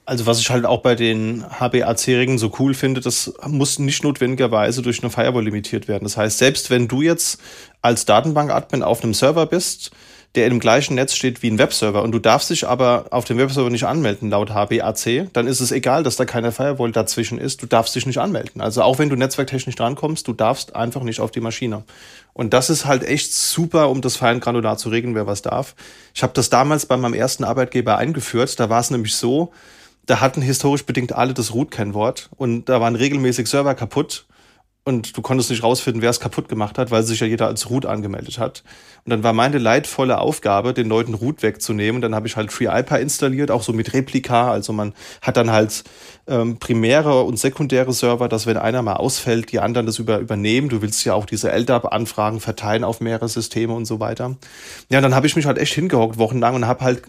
Also 0.07 0.27
was 0.27 0.39
ich 0.39 0.51
halt 0.51 0.65
auch 0.65 0.81
bei 0.81 0.93
den 0.93 1.43
HBAC-Regeln 1.59 2.37
so 2.37 2.51
cool 2.59 2.75
finde, 2.75 3.01
das 3.01 3.33
muss 3.47 3.79
nicht 3.79 4.03
notwendigerweise 4.03 4.83
durch 4.83 5.01
eine 5.01 5.09
Firewall 5.09 5.43
limitiert 5.43 5.87
werden. 5.87 6.03
Das 6.03 6.15
heißt, 6.15 6.37
selbst 6.37 6.69
wenn 6.69 6.87
du 6.87 7.01
jetzt 7.01 7.39
als 7.81 8.05
Datenbank-Admin 8.05 8.83
auf 8.83 9.03
einem 9.03 9.15
Server 9.15 9.47
bist, 9.47 9.91
der 10.35 10.47
im 10.47 10.59
gleichen 10.59 10.95
Netz 10.95 11.15
steht 11.15 11.41
wie 11.41 11.49
ein 11.49 11.57
Webserver 11.57 12.03
und 12.03 12.11
du 12.11 12.19
darfst 12.19 12.49
dich 12.49 12.67
aber 12.67 13.05
auf 13.09 13.25
dem 13.25 13.37
Webserver 13.37 13.69
nicht 13.69 13.85
anmelden 13.85 14.29
laut 14.29 14.53
HBAC, 14.53 15.29
dann 15.33 15.47
ist 15.47 15.61
es 15.61 15.71
egal, 15.71 16.03
dass 16.03 16.17
da 16.17 16.25
keine 16.25 16.51
Firewall 16.51 16.91
dazwischen 16.91 17.39
ist. 17.39 17.61
Du 17.61 17.65
darfst 17.65 17.95
dich 17.95 18.05
nicht 18.05 18.19
anmelden. 18.19 18.61
Also 18.61 18.83
auch 18.83 18.99
wenn 18.99 19.09
du 19.09 19.15
netzwerktechnisch 19.15 19.75
drankommst, 19.75 20.27
du 20.27 20.33
darfst 20.33 20.75
einfach 20.75 21.03
nicht 21.03 21.19
auf 21.19 21.31
die 21.31 21.39
Maschine. 21.39 21.83
Und 22.33 22.53
das 22.53 22.69
ist 22.69 22.85
halt 22.85 23.03
echt 23.03 23.33
super, 23.33 23.89
um 23.89 24.01
das 24.01 24.17
fein 24.17 24.41
granular 24.41 24.77
zu 24.77 24.89
regeln, 24.89 25.15
wer 25.15 25.25
was 25.25 25.41
darf. 25.41 25.73
Ich 26.13 26.21
habe 26.21 26.33
das 26.33 26.49
damals 26.49 26.85
bei 26.85 26.97
meinem 26.97 27.13
ersten 27.13 27.45
Arbeitgeber 27.45 27.97
eingeführt. 27.97 28.59
Da 28.59 28.69
war 28.69 28.81
es 28.81 28.91
nämlich 28.91 29.15
so, 29.15 29.53
da 30.05 30.21
hatten 30.21 30.41
historisch 30.41 30.85
bedingt 30.85 31.13
alle 31.13 31.33
das 31.33 31.53
Root-Kennwort 31.53 32.29
und 32.37 32.65
da 32.69 32.81
waren 32.81 32.95
regelmäßig 32.95 33.47
Server 33.47 33.75
kaputt 33.75 34.25
und 34.87 35.17
du 35.17 35.23
konntest 35.23 35.49
nicht 35.49 35.63
rausfinden, 35.63 36.03
wer 36.03 36.11
es 36.11 36.19
kaputt 36.19 36.47
gemacht 36.47 36.77
hat, 36.77 36.91
weil 36.91 37.01
sich 37.01 37.19
ja 37.19 37.25
jeder 37.25 37.47
als 37.47 37.71
Root 37.71 37.87
angemeldet 37.87 38.37
hat. 38.37 38.63
Und 39.03 39.11
dann 39.11 39.23
war 39.23 39.33
meine 39.33 39.57
leidvolle 39.57 40.19
Aufgabe, 40.19 40.73
den 40.73 40.87
Leuten 40.87 41.15
Root 41.15 41.43
wegzunehmen. 41.43 41.97
Und 41.97 42.01
dann 42.01 42.15
habe 42.15 42.27
ich 42.27 42.35
halt 42.35 42.51
FreeIPA 42.51 42.97
installiert, 42.97 43.51
auch 43.51 43.63
so 43.63 43.73
mit 43.73 43.93
Replika. 43.93 44.51
Also 44.51 44.73
man 44.73 44.93
hat 45.21 45.37
dann 45.37 45.51
halt 45.51 45.83
ähm, 46.27 46.57
primäre 46.57 47.23
und 47.23 47.37
sekundäre 47.37 47.93
Server, 47.93 48.27
dass 48.27 48.47
wenn 48.47 48.57
einer 48.57 48.81
mal 48.81 48.95
ausfällt, 48.95 49.51
die 49.51 49.59
anderen 49.59 49.85
das 49.85 49.99
über, 49.99 50.17
übernehmen. 50.19 50.69
Du 50.69 50.81
willst 50.81 51.05
ja 51.05 51.13
auch 51.13 51.25
diese 51.25 51.51
LDAP-Anfragen 51.51 52.39
verteilen 52.39 52.83
auf 52.83 52.99
mehrere 52.99 53.29
Systeme 53.29 53.73
und 53.73 53.85
so 53.85 53.99
weiter. 53.99 54.35
Ja, 54.89 55.01
dann 55.01 55.13
habe 55.13 55.27
ich 55.27 55.35
mich 55.35 55.45
halt 55.45 55.59
echt 55.59 55.73
hingehockt 55.73 56.17
wochenlang 56.17 56.55
und 56.55 56.65
habe 56.67 56.83
halt 56.83 57.03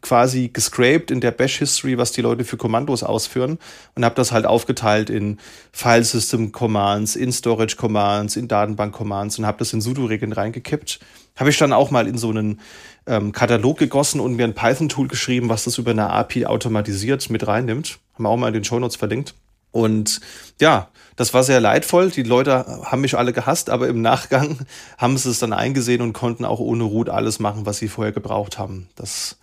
quasi 0.00 0.48
gescraped 0.48 1.10
in 1.10 1.20
der 1.20 1.32
Bash-History, 1.32 1.98
was 1.98 2.12
die 2.12 2.22
Leute 2.22 2.44
für 2.44 2.56
Kommandos 2.56 3.02
ausführen 3.02 3.58
und 3.94 4.06
habe 4.06 4.14
das 4.14 4.32
halt 4.32 4.46
aufgeteilt 4.46 5.10
in 5.10 5.38
File-System-Commands, 5.72 6.89
in 6.96 7.32
Storage-Commands, 7.32 8.36
in 8.36 8.48
Datenbank-Commands 8.48 9.38
und 9.38 9.46
habe 9.46 9.58
das 9.58 9.72
in 9.72 9.80
sudo-Regeln 9.80 10.32
reingekippt 10.32 11.00
habe 11.40 11.50
ich 11.50 11.58
dann 11.58 11.72
auch 11.72 11.90
mal 11.90 12.06
in 12.06 12.18
so 12.18 12.28
einen 12.28 12.60
ähm, 13.06 13.32
Katalog 13.32 13.78
gegossen 13.78 14.20
und 14.20 14.36
mir 14.36 14.44
ein 14.44 14.54
Python-Tool 14.54 15.08
geschrieben, 15.08 15.48
was 15.48 15.64
das 15.64 15.78
über 15.78 15.90
eine 15.90 16.10
API 16.10 16.44
automatisiert 16.46 17.30
mit 17.30 17.46
reinnimmt. 17.46 17.98
Haben 18.14 18.24
wir 18.24 18.28
auch 18.28 18.36
mal 18.36 18.48
in 18.48 18.54
den 18.54 18.64
Shownotes 18.64 18.96
verlinkt. 18.96 19.34
Und 19.72 20.20
ja, 20.60 20.88
das 21.16 21.32
war 21.32 21.42
sehr 21.42 21.60
leidvoll. 21.60 22.10
Die 22.10 22.24
Leute 22.24 22.66
haben 22.84 23.00
mich 23.00 23.16
alle 23.16 23.32
gehasst, 23.32 23.70
aber 23.70 23.88
im 23.88 24.02
Nachgang 24.02 24.58
haben 24.98 25.16
sie 25.16 25.30
es 25.30 25.38
dann 25.38 25.54
eingesehen 25.54 26.02
und 26.02 26.12
konnten 26.12 26.44
auch 26.44 26.60
ohne 26.60 26.84
Root 26.84 27.08
alles 27.08 27.38
machen, 27.38 27.64
was 27.64 27.78
sie 27.78 27.88
vorher 27.88 28.12
gebraucht 28.12 28.58
haben. 28.58 28.88
Das 28.96 29.38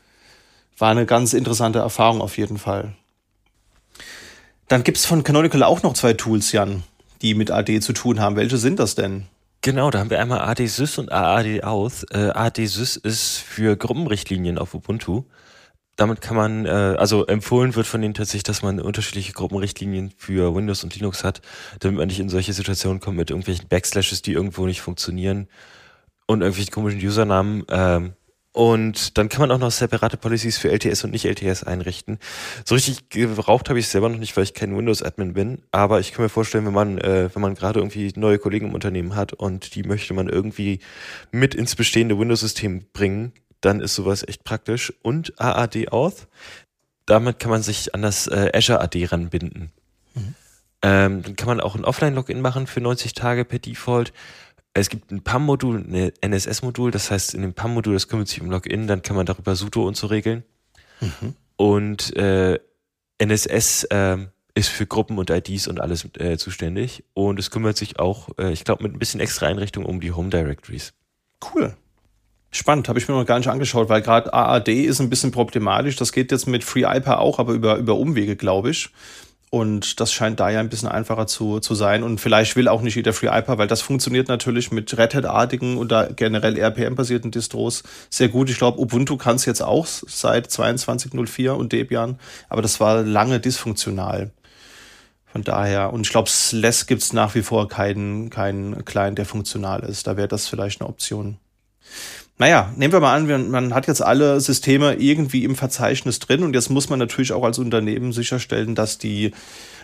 war 0.78 0.92
eine 0.92 1.08
ganz 1.08 1.34
interessante 1.34 1.80
Erfahrung 1.80 2.22
auf 2.22 2.38
jeden 2.38 2.60
Fall. 2.60 2.94
Dann 4.68 4.84
gibt's 4.84 5.06
von 5.06 5.24
Canonical 5.24 5.64
auch 5.64 5.82
noch 5.82 5.94
zwei 5.94 6.14
Tools, 6.14 6.52
Jan, 6.52 6.84
die 7.22 7.34
mit 7.34 7.52
AD 7.52 7.80
zu 7.82 7.94
tun 7.94 8.20
haben. 8.20 8.36
Welche 8.36 8.58
sind 8.58 8.80
das 8.80 8.96
denn? 8.96 9.26
Genau, 9.62 9.90
da 9.90 10.00
haben 10.00 10.10
wir 10.10 10.20
einmal 10.20 10.42
AD-Sys 10.42 10.98
und 10.98 11.12
AAD-Auth. 11.12 12.06
Äh, 12.12 12.30
AD-Sys 12.30 12.96
ist 12.96 13.38
für 13.38 13.76
Gruppenrichtlinien 13.76 14.58
auf 14.58 14.74
Ubuntu. 14.74 15.24
Damit 15.98 16.22
kann 16.22 16.38
man, 16.38 16.66
äh, 16.66 16.70
also 16.70 17.26
empfohlen 17.26 17.76
wird 17.76 17.88
von 17.88 18.02
denen 18.02 18.14
tatsächlich, 18.14 18.44
dass 18.44 18.62
man 18.62 18.80
unterschiedliche 18.80 19.34
Gruppenrichtlinien 19.34 20.14
für 20.16 20.56
Windows 20.56 20.84
und 20.84 20.96
Linux 20.96 21.24
hat, 21.24 21.42
damit 21.80 21.98
man 21.98 22.08
nicht 22.08 22.20
in 22.20 22.30
solche 22.30 22.54
Situationen 22.54 23.00
kommt 23.00 23.18
mit 23.18 23.32
irgendwelchen 23.32 23.68
Backslashes, 23.68 24.22
die 24.22 24.34
irgendwo 24.34 24.68
nicht 24.68 24.82
funktionieren 24.82 25.48
und 26.28 26.42
irgendwelchen 26.42 26.72
komischen 26.72 27.02
Usernamen. 27.02 27.64
Ähm, 27.70 28.14
und 28.58 29.20
dann 29.20 29.30
kann 29.30 29.42
man 29.42 29.52
auch 29.52 29.60
noch 29.60 29.70
separate 29.70 30.18
Policies 30.18 30.58
für 30.58 30.72
LTS 30.72 31.04
und 31.04 31.12
nicht 31.12 31.26
LTS 31.26 31.64
einrichten. 31.64 32.18
So 32.66 32.74
richtig 32.74 33.10
gebraucht 33.10 33.70
habe 33.70 33.78
ich 33.78 33.86
es 33.86 33.92
selber 33.92 34.10
noch 34.10 34.18
nicht, 34.18 34.36
weil 34.36 34.46
ich 34.46 34.56
kein 34.56 34.76
Windows-Admin 34.76 35.36
bin. 35.36 35.62
Aber 35.70 36.00
ich 36.00 36.12
kann 36.12 36.24
mir 36.24 36.30
vorstellen, 36.30 36.66
wenn 36.66 36.74
man, 36.74 36.98
äh, 36.98 37.30
wenn 37.32 37.42
man 37.44 37.54
gerade 37.54 37.80
irgendwie 37.80 38.12
neue 38.16 38.40
Kollegen 38.40 38.70
im 38.70 38.74
Unternehmen 38.74 39.16
hat 39.16 39.32
und 39.34 39.76
die 39.76 39.84
möchte 39.84 40.16
man 40.16 40.28
irgendwie 40.28 40.80
mit 41.30 41.54
ins 41.54 41.76
bestehende 41.76 42.18
Windows-System 42.18 42.88
bringen, 42.94 43.32
dann 43.62 43.80
ist 43.80 43.94
sowas 43.94 44.28
echt 44.28 44.44
praktisch. 44.44 44.92
Und 45.04 45.40
AAD 45.40 45.92
Auth, 45.92 46.26
damit 47.06 47.38
kann 47.38 47.52
man 47.52 47.62
sich 47.62 47.94
an 47.94 48.02
das 48.02 48.26
äh, 48.26 48.50
Azure 48.56 48.82
AD 48.82 49.06
ranbinden. 49.06 49.72
Mhm. 50.16 50.34
Ähm, 50.82 51.22
dann 51.22 51.36
kann 51.36 51.48
man 51.48 51.62
auch 51.62 51.76
ein 51.76 51.86
Offline-Login 51.86 52.42
machen 52.42 52.66
für 52.66 52.82
90 52.82 53.14
Tage 53.14 53.46
per 53.46 53.60
Default 53.60 54.14
es 54.80 54.90
gibt 54.90 55.12
ein 55.12 55.22
PAM-Modul, 55.22 55.78
ein 55.78 56.12
NSS-Modul, 56.22 56.92
das 56.92 57.12
heißt, 57.12 57.34
in 57.34 57.42
dem 57.42 57.54
PAM-Modul, 57.54 57.94
das 57.94 58.08
kümmert 58.08 58.28
sich 58.28 58.42
um 58.42 58.50
Login, 58.50 58.88
dann 58.88 59.02
kann 59.02 59.16
man 59.16 59.26
darüber 59.26 59.56
sudo 59.56 59.88
und 59.88 59.98
so 59.98 60.08
regeln. 60.08 60.44
Mhm. 61.02 61.36
Und 61.56 62.16
äh, 62.16 62.60
NSS 63.20 63.86
äh, 63.86 64.18
ist 64.54 64.70
für 64.70 64.86
Gruppen 64.86 65.18
und 65.18 65.30
IDs 65.30 65.68
und 65.68 65.80
alles 65.80 66.08
äh, 66.20 66.38
zuständig. 66.38 67.04
Und 67.14 67.40
es 67.40 67.52
kümmert 67.52 67.78
sich 67.78 68.00
auch, 68.00 68.30
äh, 68.38 68.52
ich 68.52 68.64
glaube, 68.64 68.84
mit 68.84 68.94
ein 68.94 69.00
bisschen 69.00 69.20
extra 69.20 69.48
Einrichtung 69.48 69.86
um 69.86 70.00
die 70.00 70.12
Home 70.12 70.30
Directories. 70.30 70.94
Cool. 71.54 71.76
Spannend, 72.52 72.88
habe 72.90 72.98
ich 72.98 73.08
mir 73.08 73.16
noch 73.16 73.26
gar 73.26 73.38
nicht 73.38 73.50
angeschaut, 73.50 73.90
weil 73.90 74.02
gerade 74.02 74.34
AAD 74.34 74.70
ist 74.70 75.00
ein 75.00 75.10
bisschen 75.10 75.32
problematisch. 75.32 75.96
Das 75.96 76.12
geht 76.12 76.32
jetzt 76.32 76.48
mit 76.48 76.64
FreeIPA 76.64 77.18
auch, 77.18 77.40
aber 77.40 77.54
über, 77.54 77.78
über 77.78 77.96
Umwege, 77.96 78.36
glaube 78.36 78.72
ich. 78.72 78.90
Und 79.50 80.02
das 80.02 80.12
scheint 80.12 80.42
da 80.42 80.50
ja 80.50 80.60
ein 80.60 80.68
bisschen 80.68 80.90
einfacher 80.90 81.26
zu, 81.26 81.62
zu 81.62 81.74
sein. 81.74 82.04
Und 82.04 82.20
vielleicht 82.20 82.58
will 82.58 82.68
auch 82.68 82.82
nicht 82.82 82.96
jeder 82.96 83.14
FreeIPA, 83.14 83.58
weil 83.58 83.68
das 83.68 83.82
funktioniert 83.82 84.28
natürlich 84.28 84.72
mit 84.72 84.98
Red 84.98 85.16
Hat-artigen 85.16 85.78
oder 85.78 86.12
generell 86.12 86.58
RPM-basierten 86.58 87.32
Distros 87.32 87.84
sehr 88.10 88.28
gut. 88.28 88.50
Ich 88.50 88.58
glaube, 88.58 88.80
Ubuntu 88.80 89.16
kann 89.16 89.38
es 89.38 89.46
jetzt 89.46 89.62
auch 89.62 89.86
seit 89.86 90.48
22.04 90.48 91.52
und 91.52 91.72
Debian, 91.72 92.20
aber 92.50 92.62
das 92.62 92.82
war 92.82 93.04
lange 93.04 93.40
dysfunktional. 93.40 94.32
Von 95.26 95.44
daher, 95.44 95.94
und 95.94 96.02
ich 96.02 96.12
glaube, 96.12 96.30
Sless 96.30 96.86
gibt 96.86 97.04
es 97.04 97.14
nach 97.14 97.36
wie 97.36 97.42
vor 97.42 97.70
keinen, 97.70 98.30
keinen 98.30 98.84
Client, 98.84 99.18
der 99.18 99.26
funktional 99.26 99.84
ist. 99.84 100.08
Da 100.08 100.18
wäre 100.18 100.28
das 100.28 100.48
vielleicht 100.48 100.82
eine 100.82 100.90
Option. 100.90 101.38
Naja, 102.40 102.72
nehmen 102.76 102.94
wir 102.94 103.00
mal 103.00 103.16
an, 103.16 103.50
man 103.50 103.74
hat 103.74 103.88
jetzt 103.88 104.02
alle 104.02 104.40
Systeme 104.40 104.94
irgendwie 104.96 105.44
im 105.44 105.56
Verzeichnis 105.56 106.20
drin 106.20 106.44
und 106.44 106.54
jetzt 106.54 106.70
muss 106.70 106.88
man 106.88 107.00
natürlich 107.00 107.34
auch 107.34 107.44
als 107.44 107.58
Unternehmen 107.58 108.14
sicherstellen, 108.14 108.76
dass 108.76 109.00
die 109.00 109.32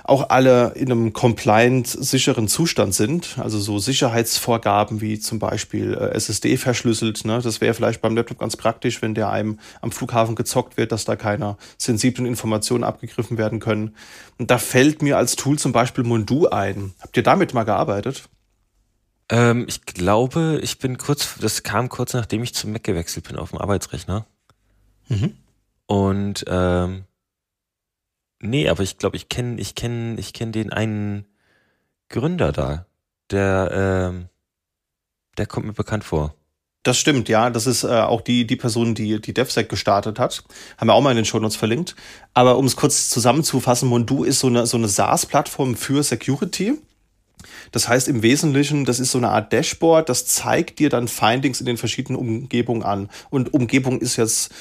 auch 0.04 0.30
alle 0.30 0.74
in 0.76 0.92
einem 0.92 1.14
compliant 1.14 1.88
sicheren 1.88 2.48
Zustand 2.48 2.94
sind. 2.94 3.38
Also 3.40 3.58
so 3.58 3.80
Sicherheitsvorgaben 3.80 5.02
wie 5.02 5.18
zum 5.18 5.40
Beispiel 5.40 5.94
äh, 5.94 6.14
SSD 6.14 6.58
verschlüsselt. 6.58 7.26
Ne? 7.26 7.40
Das 7.42 7.62
wäre 7.62 7.74
vielleicht 7.74 8.02
beim 8.02 8.16
Laptop 8.16 8.40
ganz 8.40 8.58
praktisch, 8.58 9.02
wenn 9.02 9.16
der 9.16 9.30
einem 9.30 9.60
am 9.82 9.92
Flughafen 9.92 10.36
gezockt 10.36 10.78
wird, 10.78 10.92
dass 10.92 11.06
da 11.06 11.16
keine 11.16 11.58
sensiblen 11.78 12.28
Informationen 12.28 12.84
abgegriffen 12.84 13.38
werden 13.38 13.60
können. 13.60 13.96
Und 14.38 14.52
da 14.52 14.58
fällt 14.58 15.02
mir 15.02 15.18
als 15.18 15.38
Tool 15.38 15.58
zum 15.58 15.72
Beispiel 15.72 16.04
Mundu 16.04 16.48
ein. 16.48 16.94
Habt 17.00 17.16
ihr 17.16 17.24
damit 17.24 17.54
mal 17.54 17.64
gearbeitet? 17.64 18.24
Ähm, 19.30 19.66
ich 19.68 19.84
glaube, 19.86 20.60
ich 20.62 20.80
bin 20.80 20.98
kurz, 20.98 21.38
das 21.40 21.64
kam 21.64 21.90
kurz 21.90 22.14
nachdem 22.14 22.44
ich 22.44 22.54
zum 22.54 22.72
Mac 22.72 22.84
gewechselt 22.84 23.28
bin 23.28 23.38
auf 23.38 23.52
dem 23.52 23.60
Arbeitsrechner. 23.60 24.26
Mhm. 25.08 25.38
Und 25.86 26.46
ähm, 26.48 27.04
nee, 28.40 28.70
aber 28.70 28.84
ich 28.84 28.98
glaube, 28.98 29.16
ich 29.16 29.30
kenne, 29.30 29.60
ich 29.60 29.76
kenne, 29.76 30.20
ich 30.20 30.34
kenne 30.34 30.52
den 30.52 30.72
einen 30.72 31.26
Gründer 32.10 32.52
da. 32.52 32.86
Der, 33.32 34.12
ähm, 34.12 34.30
der 35.38 35.48
kommt 35.48 35.66
mir 35.66 35.74
bekannt 35.74 36.04
vor. 36.04 36.36
Das 36.84 36.98
stimmt, 36.98 37.30
ja. 37.30 37.50
Das 37.50 37.66
ist 37.66 37.84
äh, 37.84 37.88
auch 37.88 38.22
die, 38.22 38.46
die 38.46 38.58
Person, 38.58 38.94
die 38.94 39.22
die 39.22 39.34
DevSec 39.34 39.70
gestartet 39.70 40.20
hat. 40.20 40.44
Haben 40.78 40.88
wir 40.88 40.94
auch 40.94 41.02
mal 41.02 41.12
in 41.12 41.16
den 41.16 41.26
Show 41.26 41.40
Notes 41.40 41.56
verlinkt. 41.56 41.96
Aber 42.34 42.58
um 42.58 42.66
es 42.66 42.76
kurz 42.76 43.10
zusammenzufassen, 43.10 43.88
Mondu 43.88 44.26
ist 44.26 44.40
so 44.40 44.48
eine, 44.48 44.68
so 44.68 44.78
eine 44.78 44.90
SaaS-Plattform 44.90 45.76
für 45.76 46.04
Security. 46.04 46.78
Das 47.72 47.88
heißt 47.88 48.08
im 48.08 48.24
Wesentlichen, 48.24 48.86
das 48.86 49.00
ist 49.00 49.12
so 49.12 49.18
eine 49.18 49.30
Art 49.30 49.52
Dashboard, 49.52 50.10
das 50.10 50.26
zeigt 50.26 50.80
dir 50.80 50.90
dann 50.90 51.08
Findings 51.08 51.60
in 51.60 51.66
den 51.66 51.78
verschiedenen 51.78 52.18
Umgebungen 52.18 52.84
an. 52.84 53.10
Und 53.30 53.54
Umgebung 53.54 54.00
ist 54.00 54.18
jetzt 54.18 54.52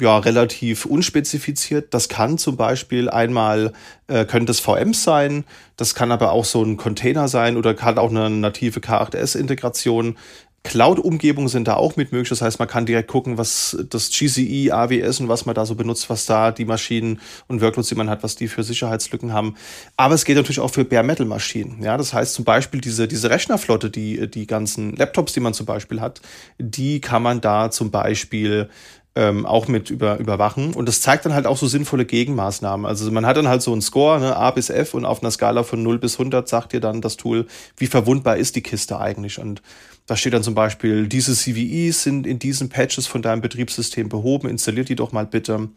ja 0.00 0.18
relativ 0.18 0.86
unspezifiziert. 0.86 1.92
Das 1.94 2.08
kann 2.08 2.38
zum 2.38 2.56
Beispiel 2.56 3.10
einmal, 3.10 3.72
äh, 4.06 4.24
könnte 4.24 4.52
es 4.52 4.60
VMs 4.60 5.04
sein, 5.04 5.44
das 5.76 5.94
kann 5.94 6.12
aber 6.12 6.32
auch 6.32 6.44
so 6.44 6.62
ein 6.62 6.76
Container 6.76 7.28
sein 7.28 7.56
oder 7.56 7.74
kann 7.74 7.98
auch 7.98 8.10
eine 8.10 8.30
native 8.30 8.80
K8S-Integration. 8.80 10.16
Cloud-Umgebungen 10.64 11.48
sind 11.48 11.66
da 11.66 11.74
auch 11.74 11.96
mit 11.96 12.12
möglich. 12.12 12.28
Das 12.28 12.40
heißt, 12.40 12.58
man 12.60 12.68
kann 12.68 12.86
direkt 12.86 13.08
gucken, 13.08 13.36
was 13.36 13.76
das 13.90 14.10
GCE, 14.10 14.70
AWS 14.72 15.20
und 15.20 15.28
was 15.28 15.44
man 15.44 15.54
da 15.56 15.66
so 15.66 15.74
benutzt, 15.74 16.08
was 16.08 16.24
da 16.24 16.52
die 16.52 16.64
Maschinen 16.64 17.20
und 17.48 17.60
Workloads, 17.60 17.88
die 17.88 17.94
man 17.96 18.08
hat, 18.08 18.22
was 18.22 18.36
die 18.36 18.46
für 18.46 18.62
Sicherheitslücken 18.62 19.32
haben. 19.32 19.56
Aber 19.96 20.14
es 20.14 20.24
geht 20.24 20.36
natürlich 20.36 20.60
auch 20.60 20.70
für 20.70 20.84
Bare-Metal-Maschinen. 20.84 21.82
Ja, 21.82 21.96
das 21.96 22.14
heißt 22.14 22.34
zum 22.34 22.44
Beispiel 22.44 22.80
diese, 22.80 23.08
diese 23.08 23.28
Rechnerflotte, 23.28 23.90
die, 23.90 24.30
die 24.30 24.46
ganzen 24.46 24.94
Laptops, 24.94 25.32
die 25.32 25.40
man 25.40 25.52
zum 25.52 25.66
Beispiel 25.66 26.00
hat, 26.00 26.20
die 26.58 27.00
kann 27.00 27.22
man 27.22 27.40
da 27.40 27.70
zum 27.70 27.90
Beispiel 27.90 28.68
ähm, 29.14 29.44
auch 29.44 29.68
mit 29.68 29.90
über, 29.90 30.18
überwachen. 30.18 30.74
Und 30.74 30.86
das 30.86 31.00
zeigt 31.00 31.26
dann 31.26 31.34
halt 31.34 31.46
auch 31.46 31.56
so 31.56 31.66
sinnvolle 31.66 32.04
Gegenmaßnahmen. 32.04 32.86
Also 32.86 33.10
man 33.10 33.26
hat 33.26 33.36
dann 33.36 33.48
halt 33.48 33.62
so 33.62 33.72
einen 33.72 33.82
Score, 33.82 34.20
ne, 34.20 34.36
A 34.36 34.50
bis 34.50 34.70
F, 34.70 34.94
und 34.94 35.04
auf 35.04 35.22
einer 35.22 35.30
Skala 35.30 35.64
von 35.64 35.82
0 35.82 35.98
bis 35.98 36.14
100 36.14 36.48
sagt 36.48 36.72
dir 36.72 36.80
dann 36.80 37.00
das 37.00 37.16
Tool, 37.16 37.46
wie 37.76 37.86
verwundbar 37.86 38.36
ist 38.36 38.56
die 38.56 38.62
Kiste 38.62 38.98
eigentlich. 38.98 39.38
Und 39.38 39.60
da 40.06 40.16
steht 40.16 40.34
dann 40.34 40.42
zum 40.42 40.54
Beispiel, 40.54 41.06
diese 41.06 41.34
CVEs 41.34 42.02
sind 42.02 42.26
in 42.26 42.38
diesen 42.38 42.68
Patches 42.68 43.06
von 43.06 43.22
deinem 43.22 43.40
Betriebssystem 43.40 44.08
behoben, 44.08 44.48
installiert 44.48 44.88
die 44.88 44.96
doch 44.96 45.12
mal 45.12 45.26
bitte. 45.26 45.68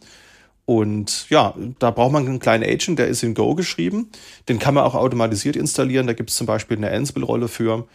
Und 0.66 1.30
ja, 1.30 1.54
da 1.78 1.92
braucht 1.92 2.12
man 2.12 2.26
einen 2.26 2.40
kleinen 2.40 2.64
Agent, 2.64 2.98
der 2.98 3.08
ist 3.08 3.22
in 3.22 3.36
Go 3.36 3.54
geschrieben. 3.54 4.10
Den 4.50 4.58
kann 4.58 4.74
man 4.74 4.84
auch 4.84 4.96
automatisiert 4.96 5.56
installieren. 5.56 6.08
Da 6.08 6.14
gibt 6.14 6.32
es 6.32 6.36
zum 6.36 6.48
Beispiel 6.48 6.78
eine 6.78 6.92
Ansible-Rolle 6.92 7.48
für. 7.48 7.88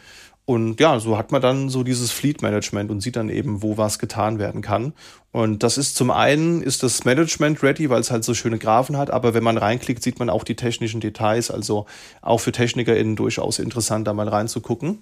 Und 0.45 0.81
ja, 0.81 0.99
so 0.99 1.17
hat 1.17 1.31
man 1.33 1.43
dann 1.43 1.69
so 1.69 1.85
dieses 1.85 2.11
Fleet 2.11 2.43
Management 2.43 2.91
und 2.91 3.01
sieht 3.01 3.17
dann 3.17 3.29
eben, 3.29 3.63
wo 3.63 3.77
was 3.77 3.99
getan 3.99 4.39
werden 4.39 4.63
kann. 4.63 4.95
Und 5.33 5.63
das 5.63 5.79
ist 5.79 5.95
zum 5.95 6.11
einen 6.11 6.63
ist 6.63 6.83
das 6.83 7.05
Management 7.05 7.63
ready, 7.63 7.89
weil 7.89 8.01
es 8.01 8.11
halt 8.11 8.25
so 8.25 8.35
schöne 8.35 8.59
Graphen 8.59 8.97
hat, 8.97 9.11
aber 9.11 9.33
wenn 9.33 9.45
man 9.45 9.59
reinklickt, 9.59 10.03
sieht 10.03 10.19
man 10.19 10.29
auch 10.29 10.43
die 10.43 10.57
technischen 10.57 11.01
Details, 11.01 11.53
also 11.53 11.87
auch 12.21 12.39
für 12.39 12.51
TechnikerInnen 12.51 13.15
durchaus 13.15 13.61
interessant, 13.61 14.09
da 14.09 14.13
mal 14.13 14.29
reinzugucken. 14.29 14.99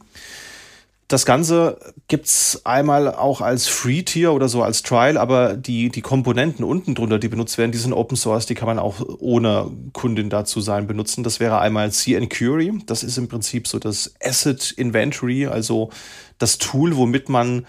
Das 1.08 1.24
Ganze 1.24 1.78
gibt's 2.06 2.60
einmal 2.64 3.14
auch 3.14 3.40
als 3.40 3.66
Free-Tier 3.66 4.30
oder 4.34 4.50
so 4.50 4.62
als 4.62 4.82
Trial, 4.82 5.16
aber 5.16 5.56
die, 5.56 5.88
die 5.88 6.02
Komponenten 6.02 6.66
unten 6.66 6.94
drunter, 6.94 7.18
die 7.18 7.28
benutzt 7.28 7.56
werden, 7.56 7.72
die 7.72 7.78
sind 7.78 7.94
Open 7.94 8.14
Source, 8.14 8.44
die 8.44 8.54
kann 8.54 8.66
man 8.66 8.78
auch 8.78 9.00
ohne 9.18 9.70
Kundin 9.94 10.28
dazu 10.28 10.60
sein 10.60 10.86
benutzen. 10.86 11.24
Das 11.24 11.40
wäre 11.40 11.60
einmal 11.60 11.90
CN 11.92 12.28
Curie, 12.28 12.82
das 12.84 13.02
ist 13.02 13.16
im 13.16 13.26
Prinzip 13.26 13.66
so 13.66 13.78
das 13.78 14.14
Asset 14.22 14.70
Inventory, 14.72 15.46
also 15.46 15.88
das 16.36 16.58
Tool, 16.58 16.94
womit 16.94 17.30
man 17.30 17.66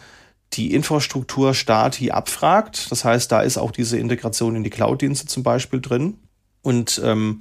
die 0.53 0.74
Infrastruktur 0.74 1.53
Stati 1.53 2.12
abfragt. 2.12 2.91
Das 2.91 3.05
heißt, 3.05 3.31
da 3.31 3.39
ist 3.39 3.58
auch 3.58 3.72
diese 3.72 3.98
Integration 3.98 4.58
in 4.58 4.65
die 4.65 4.69
Cloud-Dienste 4.69 5.27
zum 5.27 5.43
Beispiel 5.43 5.79
drin. 5.79 6.17
Und 6.62 7.01
ähm, 7.05 7.39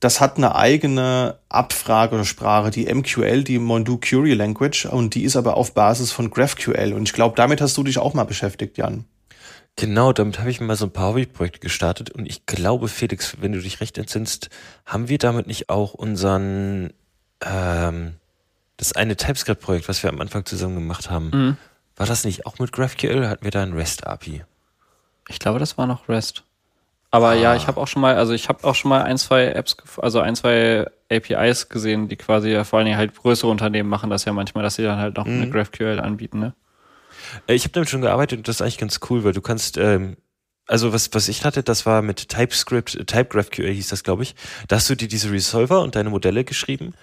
das 0.00 0.20
hat 0.20 0.36
eine 0.36 0.54
eigene 0.54 1.38
Abfrage 1.48 2.14
oder 2.14 2.24
Sprache, 2.24 2.70
die 2.70 2.92
MQL, 2.92 3.44
die 3.44 3.58
Mondu 3.58 3.98
Query 3.98 4.34
Language, 4.34 4.86
und 4.86 5.14
die 5.14 5.24
ist 5.24 5.36
aber 5.36 5.56
auf 5.56 5.74
Basis 5.74 6.12
von 6.12 6.30
GraphQL. 6.30 6.92
Und 6.92 7.04
ich 7.04 7.12
glaube, 7.12 7.36
damit 7.36 7.60
hast 7.60 7.76
du 7.76 7.84
dich 7.84 7.98
auch 7.98 8.14
mal 8.14 8.24
beschäftigt, 8.24 8.76
Jan. 8.76 9.04
Genau, 9.76 10.12
damit 10.12 10.38
habe 10.38 10.50
ich 10.50 10.60
mal 10.60 10.76
so 10.76 10.86
ein 10.86 10.92
paar 10.92 11.08
Hobbyprojekte 11.10 11.58
gestartet 11.58 12.10
und 12.10 12.26
ich 12.26 12.46
glaube, 12.46 12.86
Felix, 12.86 13.36
wenn 13.40 13.52
du 13.52 13.60
dich 13.60 13.80
recht 13.80 13.98
entsinnst, 13.98 14.48
haben 14.86 15.08
wir 15.08 15.18
damit 15.18 15.48
nicht 15.48 15.68
auch 15.68 15.94
unseren 15.94 16.92
ähm, 17.40 18.14
das 18.76 18.92
eine 18.92 19.16
TypeScript-Projekt, 19.16 19.88
was 19.88 20.02
wir 20.02 20.10
am 20.10 20.20
Anfang 20.20 20.44
zusammen 20.44 20.74
gemacht 20.74 21.10
haben, 21.10 21.30
mhm. 21.30 21.56
war 21.96 22.06
das 22.06 22.24
nicht 22.24 22.46
auch 22.46 22.58
mit 22.58 22.72
GraphQL? 22.72 23.28
Hatten 23.28 23.44
wir 23.44 23.50
da 23.50 23.62
ein 23.62 23.72
REST-API? 23.72 24.44
Ich 25.28 25.38
glaube, 25.38 25.58
das 25.58 25.78
war 25.78 25.86
noch 25.86 26.08
REST. 26.08 26.44
Aber 27.14 27.28
ah. 27.28 27.34
ja, 27.34 27.54
ich 27.54 27.68
habe 27.68 27.80
auch 27.80 27.86
schon 27.86 28.02
mal, 28.02 28.16
also 28.16 28.32
ich 28.32 28.48
habe 28.48 28.64
auch 28.64 28.74
schon 28.74 28.88
mal 28.88 29.02
ein, 29.02 29.18
zwei 29.18 29.46
Apps, 29.46 29.76
also 29.98 30.18
ein, 30.18 30.34
zwei 30.34 30.84
APIs 31.12 31.68
gesehen, 31.68 32.08
die 32.08 32.16
quasi 32.16 32.50
ja 32.50 32.64
vor 32.64 32.80
allen 32.80 32.86
Dingen 32.86 32.98
halt 32.98 33.14
größere 33.14 33.48
Unternehmen 33.48 33.88
machen 33.88 34.10
das 34.10 34.24
ja 34.24 34.32
manchmal, 34.32 34.64
dass 34.64 34.74
sie 34.74 34.82
dann 34.82 34.98
halt 34.98 35.16
noch 35.16 35.24
mhm. 35.24 35.42
eine 35.42 35.50
GraphQL 35.50 36.00
anbieten, 36.00 36.40
ne? 36.40 36.54
Äh, 37.46 37.54
ich 37.54 37.62
habe 37.62 37.72
damit 37.72 37.88
schon 37.88 38.00
gearbeitet 38.00 38.38
und 38.38 38.48
das 38.48 38.56
ist 38.56 38.62
eigentlich 38.62 38.78
ganz 38.78 38.98
cool, 39.08 39.22
weil 39.22 39.32
du 39.32 39.42
kannst, 39.42 39.78
ähm, 39.78 40.16
also 40.66 40.92
was, 40.92 41.14
was 41.14 41.28
ich 41.28 41.44
hatte, 41.44 41.62
das 41.62 41.86
war 41.86 42.02
mit 42.02 42.30
TypeScript, 42.30 42.96
äh, 42.96 43.04
TypeGraphQL 43.04 43.70
hieß 43.70 43.90
das, 43.90 44.02
glaube 44.02 44.24
ich. 44.24 44.34
Da 44.66 44.74
hast 44.74 44.90
du 44.90 44.96
dir 44.96 45.06
diese 45.06 45.30
Resolver 45.30 45.82
und 45.82 45.94
deine 45.94 46.10
Modelle 46.10 46.42
geschrieben 46.42 46.94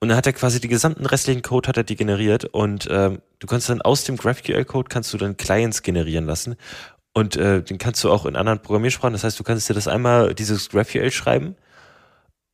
und 0.00 0.08
dann 0.08 0.16
hat 0.18 0.26
er 0.26 0.32
quasi 0.32 0.60
die 0.60 0.66
gesamten 0.66 1.06
restlichen 1.06 1.42
Code 1.42 1.68
hat 1.68 1.76
er 1.76 1.84
die 1.84 1.94
generiert 1.94 2.44
und 2.44 2.88
ähm, 2.90 3.22
du 3.38 3.46
kannst 3.46 3.68
dann 3.68 3.82
aus 3.82 4.02
dem 4.02 4.16
GraphQL-Code 4.16 4.88
kannst 4.88 5.14
du 5.14 5.16
dann 5.16 5.36
Clients 5.36 5.82
generieren 5.82 6.26
lassen 6.26 6.56
und 7.14 7.36
äh, 7.36 7.62
den 7.62 7.78
kannst 7.78 8.02
du 8.04 8.10
auch 8.10 8.26
in 8.26 8.36
anderen 8.36 8.60
Programmiersprachen. 8.60 9.12
Das 9.12 9.24
heißt, 9.24 9.38
du 9.38 9.44
kannst 9.44 9.68
dir 9.68 9.74
das 9.74 9.88
einmal, 9.88 10.34
dieses 10.34 10.68
GraphQL 10.68 11.10
schreiben 11.10 11.56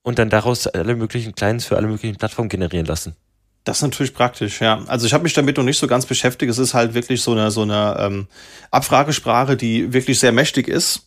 und 0.02 0.18
dann 0.18 0.30
daraus 0.30 0.66
alle 0.66 0.96
möglichen 0.96 1.34
Clients 1.34 1.66
für 1.66 1.76
alle 1.76 1.88
möglichen 1.88 2.16
Plattformen 2.16 2.48
generieren 2.48 2.86
lassen. 2.86 3.16
Das 3.64 3.78
ist 3.78 3.82
natürlich 3.82 4.14
praktisch, 4.14 4.60
ja. 4.60 4.84
Also 4.86 5.06
ich 5.06 5.12
habe 5.12 5.24
mich 5.24 5.34
damit 5.34 5.56
noch 5.56 5.64
nicht 5.64 5.78
so 5.78 5.88
ganz 5.88 6.06
beschäftigt. 6.06 6.50
Es 6.50 6.58
ist 6.58 6.72
halt 6.72 6.94
wirklich 6.94 7.20
so 7.20 7.32
eine 7.32 7.50
so 7.50 7.62
eine 7.62 7.96
ähm, 7.98 8.28
Abfragesprache, 8.70 9.56
die 9.56 9.92
wirklich 9.92 10.20
sehr 10.20 10.30
mächtig 10.30 10.68
ist 10.68 11.05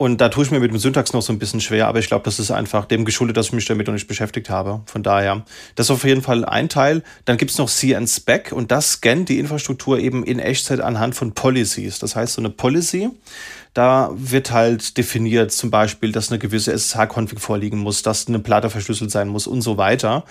und 0.00 0.22
da 0.22 0.30
tue 0.30 0.44
ich 0.44 0.50
mir 0.50 0.60
mit 0.60 0.70
dem 0.70 0.78
Syntax 0.78 1.12
noch 1.12 1.20
so 1.20 1.30
ein 1.30 1.38
bisschen 1.38 1.60
schwer, 1.60 1.86
aber 1.86 1.98
ich 1.98 2.06
glaube, 2.06 2.24
das 2.24 2.38
ist 2.38 2.50
einfach 2.50 2.86
dem 2.86 3.04
geschuldet, 3.04 3.36
dass 3.36 3.48
ich 3.48 3.52
mich 3.52 3.66
damit 3.66 3.86
noch 3.86 3.92
nicht 3.92 4.08
beschäftigt 4.08 4.48
habe. 4.48 4.80
Von 4.86 5.02
daher, 5.02 5.44
das 5.74 5.88
ist 5.88 5.90
auf 5.90 6.04
jeden 6.04 6.22
Fall 6.22 6.46
ein 6.46 6.70
Teil. 6.70 7.02
Dann 7.26 7.36
gibt's 7.36 7.58
noch 7.58 7.68
CN-Spec 7.68 8.50
und 8.50 8.70
das 8.70 8.92
scannt 8.92 9.28
die 9.28 9.38
Infrastruktur 9.38 9.98
eben 9.98 10.24
in 10.24 10.38
Echtzeit 10.38 10.80
anhand 10.80 11.16
von 11.16 11.34
Policies. 11.34 11.98
Das 11.98 12.16
heißt, 12.16 12.32
so 12.32 12.40
eine 12.40 12.48
Policy, 12.48 13.10
da 13.74 14.10
wird 14.14 14.52
halt 14.52 14.96
definiert 14.96 15.52
zum 15.52 15.70
Beispiel, 15.70 16.12
dass 16.12 16.30
eine 16.30 16.38
gewisse 16.38 16.72
SSH-Config 16.72 17.38
vorliegen 17.38 17.78
muss, 17.78 18.02
dass 18.02 18.26
eine 18.26 18.38
Platte 18.38 18.70
verschlüsselt 18.70 19.10
sein 19.10 19.28
muss 19.28 19.46
und 19.46 19.60
so 19.60 19.76
weiter. 19.76 20.24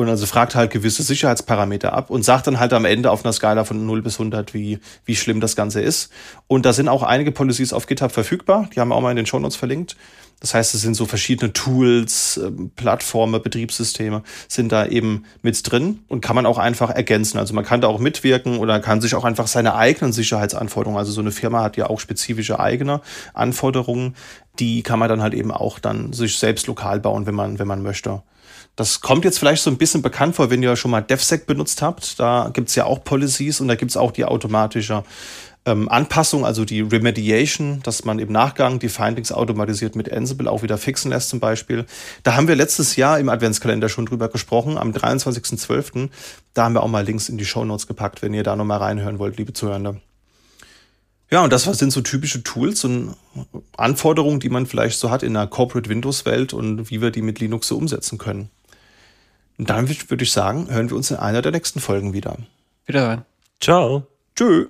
Und 0.00 0.08
also 0.08 0.24
fragt 0.24 0.54
halt 0.54 0.70
gewisse 0.70 1.02
Sicherheitsparameter 1.02 1.92
ab 1.92 2.08
und 2.08 2.24
sagt 2.24 2.46
dann 2.46 2.58
halt 2.58 2.72
am 2.72 2.86
Ende 2.86 3.10
auf 3.10 3.24
einer 3.24 3.34
Skala 3.34 3.64
von 3.64 3.84
0 3.84 4.00
bis 4.00 4.14
100, 4.14 4.54
wie, 4.54 4.78
wie 5.04 5.14
schlimm 5.14 5.40
das 5.40 5.56
Ganze 5.56 5.82
ist. 5.82 6.10
Und 6.46 6.64
da 6.64 6.72
sind 6.72 6.88
auch 6.88 7.02
einige 7.02 7.32
Policies 7.32 7.74
auf 7.74 7.86
GitHub 7.86 8.10
verfügbar. 8.10 8.68
Die 8.74 8.80
haben 8.80 8.88
wir 8.88 8.94
auch 8.94 9.02
mal 9.02 9.10
in 9.10 9.16
den 9.16 9.26
Show 9.26 9.38
Notes 9.38 9.56
verlinkt. 9.56 9.96
Das 10.40 10.54
heißt, 10.54 10.74
es 10.74 10.80
sind 10.80 10.94
so 10.94 11.04
verschiedene 11.04 11.52
Tools, 11.52 12.40
ähm, 12.42 12.70
Plattformen, 12.74 13.42
Betriebssysteme 13.42 14.22
sind 14.48 14.72
da 14.72 14.86
eben 14.86 15.26
mit 15.42 15.70
drin 15.70 15.98
und 16.08 16.22
kann 16.22 16.34
man 16.34 16.46
auch 16.46 16.56
einfach 16.56 16.88
ergänzen. 16.88 17.38
Also 17.38 17.52
man 17.52 17.66
kann 17.66 17.82
da 17.82 17.88
auch 17.88 17.98
mitwirken 17.98 18.56
oder 18.56 18.80
kann 18.80 19.02
sich 19.02 19.14
auch 19.14 19.24
einfach 19.24 19.48
seine 19.48 19.74
eigenen 19.74 20.14
Sicherheitsanforderungen, 20.14 20.98
also 20.98 21.12
so 21.12 21.20
eine 21.20 21.30
Firma 21.30 21.62
hat 21.62 21.76
ja 21.76 21.90
auch 21.90 22.00
spezifische 22.00 22.58
eigene 22.58 23.02
Anforderungen, 23.34 24.16
die 24.58 24.82
kann 24.82 24.98
man 24.98 25.10
dann 25.10 25.20
halt 25.20 25.34
eben 25.34 25.52
auch 25.52 25.78
dann 25.78 26.14
sich 26.14 26.38
selbst 26.38 26.66
lokal 26.68 27.00
bauen, 27.00 27.26
wenn 27.26 27.34
man, 27.34 27.58
wenn 27.58 27.68
man 27.68 27.82
möchte. 27.82 28.22
Das 28.80 29.02
kommt 29.02 29.26
jetzt 29.26 29.38
vielleicht 29.38 29.62
so 29.62 29.68
ein 29.68 29.76
bisschen 29.76 30.00
bekannt 30.00 30.36
vor, 30.36 30.48
wenn 30.48 30.62
ihr 30.62 30.74
schon 30.74 30.90
mal 30.90 31.02
DevSec 31.02 31.44
benutzt 31.44 31.82
habt. 31.82 32.18
Da 32.18 32.48
gibt's 32.50 32.74
ja 32.76 32.86
auch 32.86 33.04
Policies 33.04 33.60
und 33.60 33.68
da 33.68 33.74
gibt's 33.74 33.94
auch 33.94 34.10
die 34.10 34.24
automatische 34.24 35.04
ähm, 35.66 35.90
Anpassung, 35.90 36.46
also 36.46 36.64
die 36.64 36.80
Remediation, 36.80 37.82
dass 37.82 38.06
man 38.06 38.18
im 38.18 38.32
Nachgang 38.32 38.78
die 38.78 38.88
Findings 38.88 39.32
automatisiert 39.32 39.96
mit 39.96 40.10
Ansible 40.10 40.50
auch 40.50 40.62
wieder 40.62 40.78
fixen 40.78 41.10
lässt 41.10 41.28
zum 41.28 41.40
Beispiel. 41.40 41.84
Da 42.22 42.36
haben 42.36 42.48
wir 42.48 42.56
letztes 42.56 42.96
Jahr 42.96 43.18
im 43.18 43.28
Adventskalender 43.28 43.90
schon 43.90 44.06
drüber 44.06 44.30
gesprochen, 44.30 44.78
am 44.78 44.92
23.12. 44.92 46.08
Da 46.54 46.64
haben 46.64 46.72
wir 46.72 46.82
auch 46.82 46.88
mal 46.88 47.04
Links 47.04 47.28
in 47.28 47.36
die 47.36 47.44
Show 47.44 47.66
Notes 47.66 47.86
gepackt, 47.86 48.22
wenn 48.22 48.32
ihr 48.32 48.44
da 48.44 48.56
nochmal 48.56 48.78
reinhören 48.78 49.18
wollt, 49.18 49.36
liebe 49.36 49.52
Zuhörende. 49.52 50.00
Ja, 51.30 51.44
und 51.44 51.52
das 51.52 51.64
sind 51.64 51.92
so 51.92 52.00
typische 52.00 52.42
Tools 52.44 52.82
und 52.84 53.14
Anforderungen, 53.76 54.40
die 54.40 54.48
man 54.48 54.64
vielleicht 54.64 54.98
so 54.98 55.10
hat 55.10 55.22
in 55.22 55.36
einer 55.36 55.46
Corporate 55.46 55.90
Windows 55.90 56.24
Welt 56.24 56.54
und 56.54 56.90
wie 56.90 57.02
wir 57.02 57.10
die 57.10 57.20
mit 57.20 57.40
Linux 57.40 57.68
so 57.68 57.76
umsetzen 57.76 58.16
können. 58.16 58.48
Und 59.60 59.68
dann 59.68 59.90
würde 59.90 60.24
ich 60.24 60.32
sagen, 60.32 60.68
hören 60.70 60.88
wir 60.88 60.96
uns 60.96 61.10
in 61.10 61.18
einer 61.18 61.42
der 61.42 61.52
nächsten 61.52 61.80
Folgen 61.80 62.14
wieder. 62.14 62.38
Wiederhören. 62.86 63.26
Ciao. 63.60 64.06
Tschö. 64.34 64.68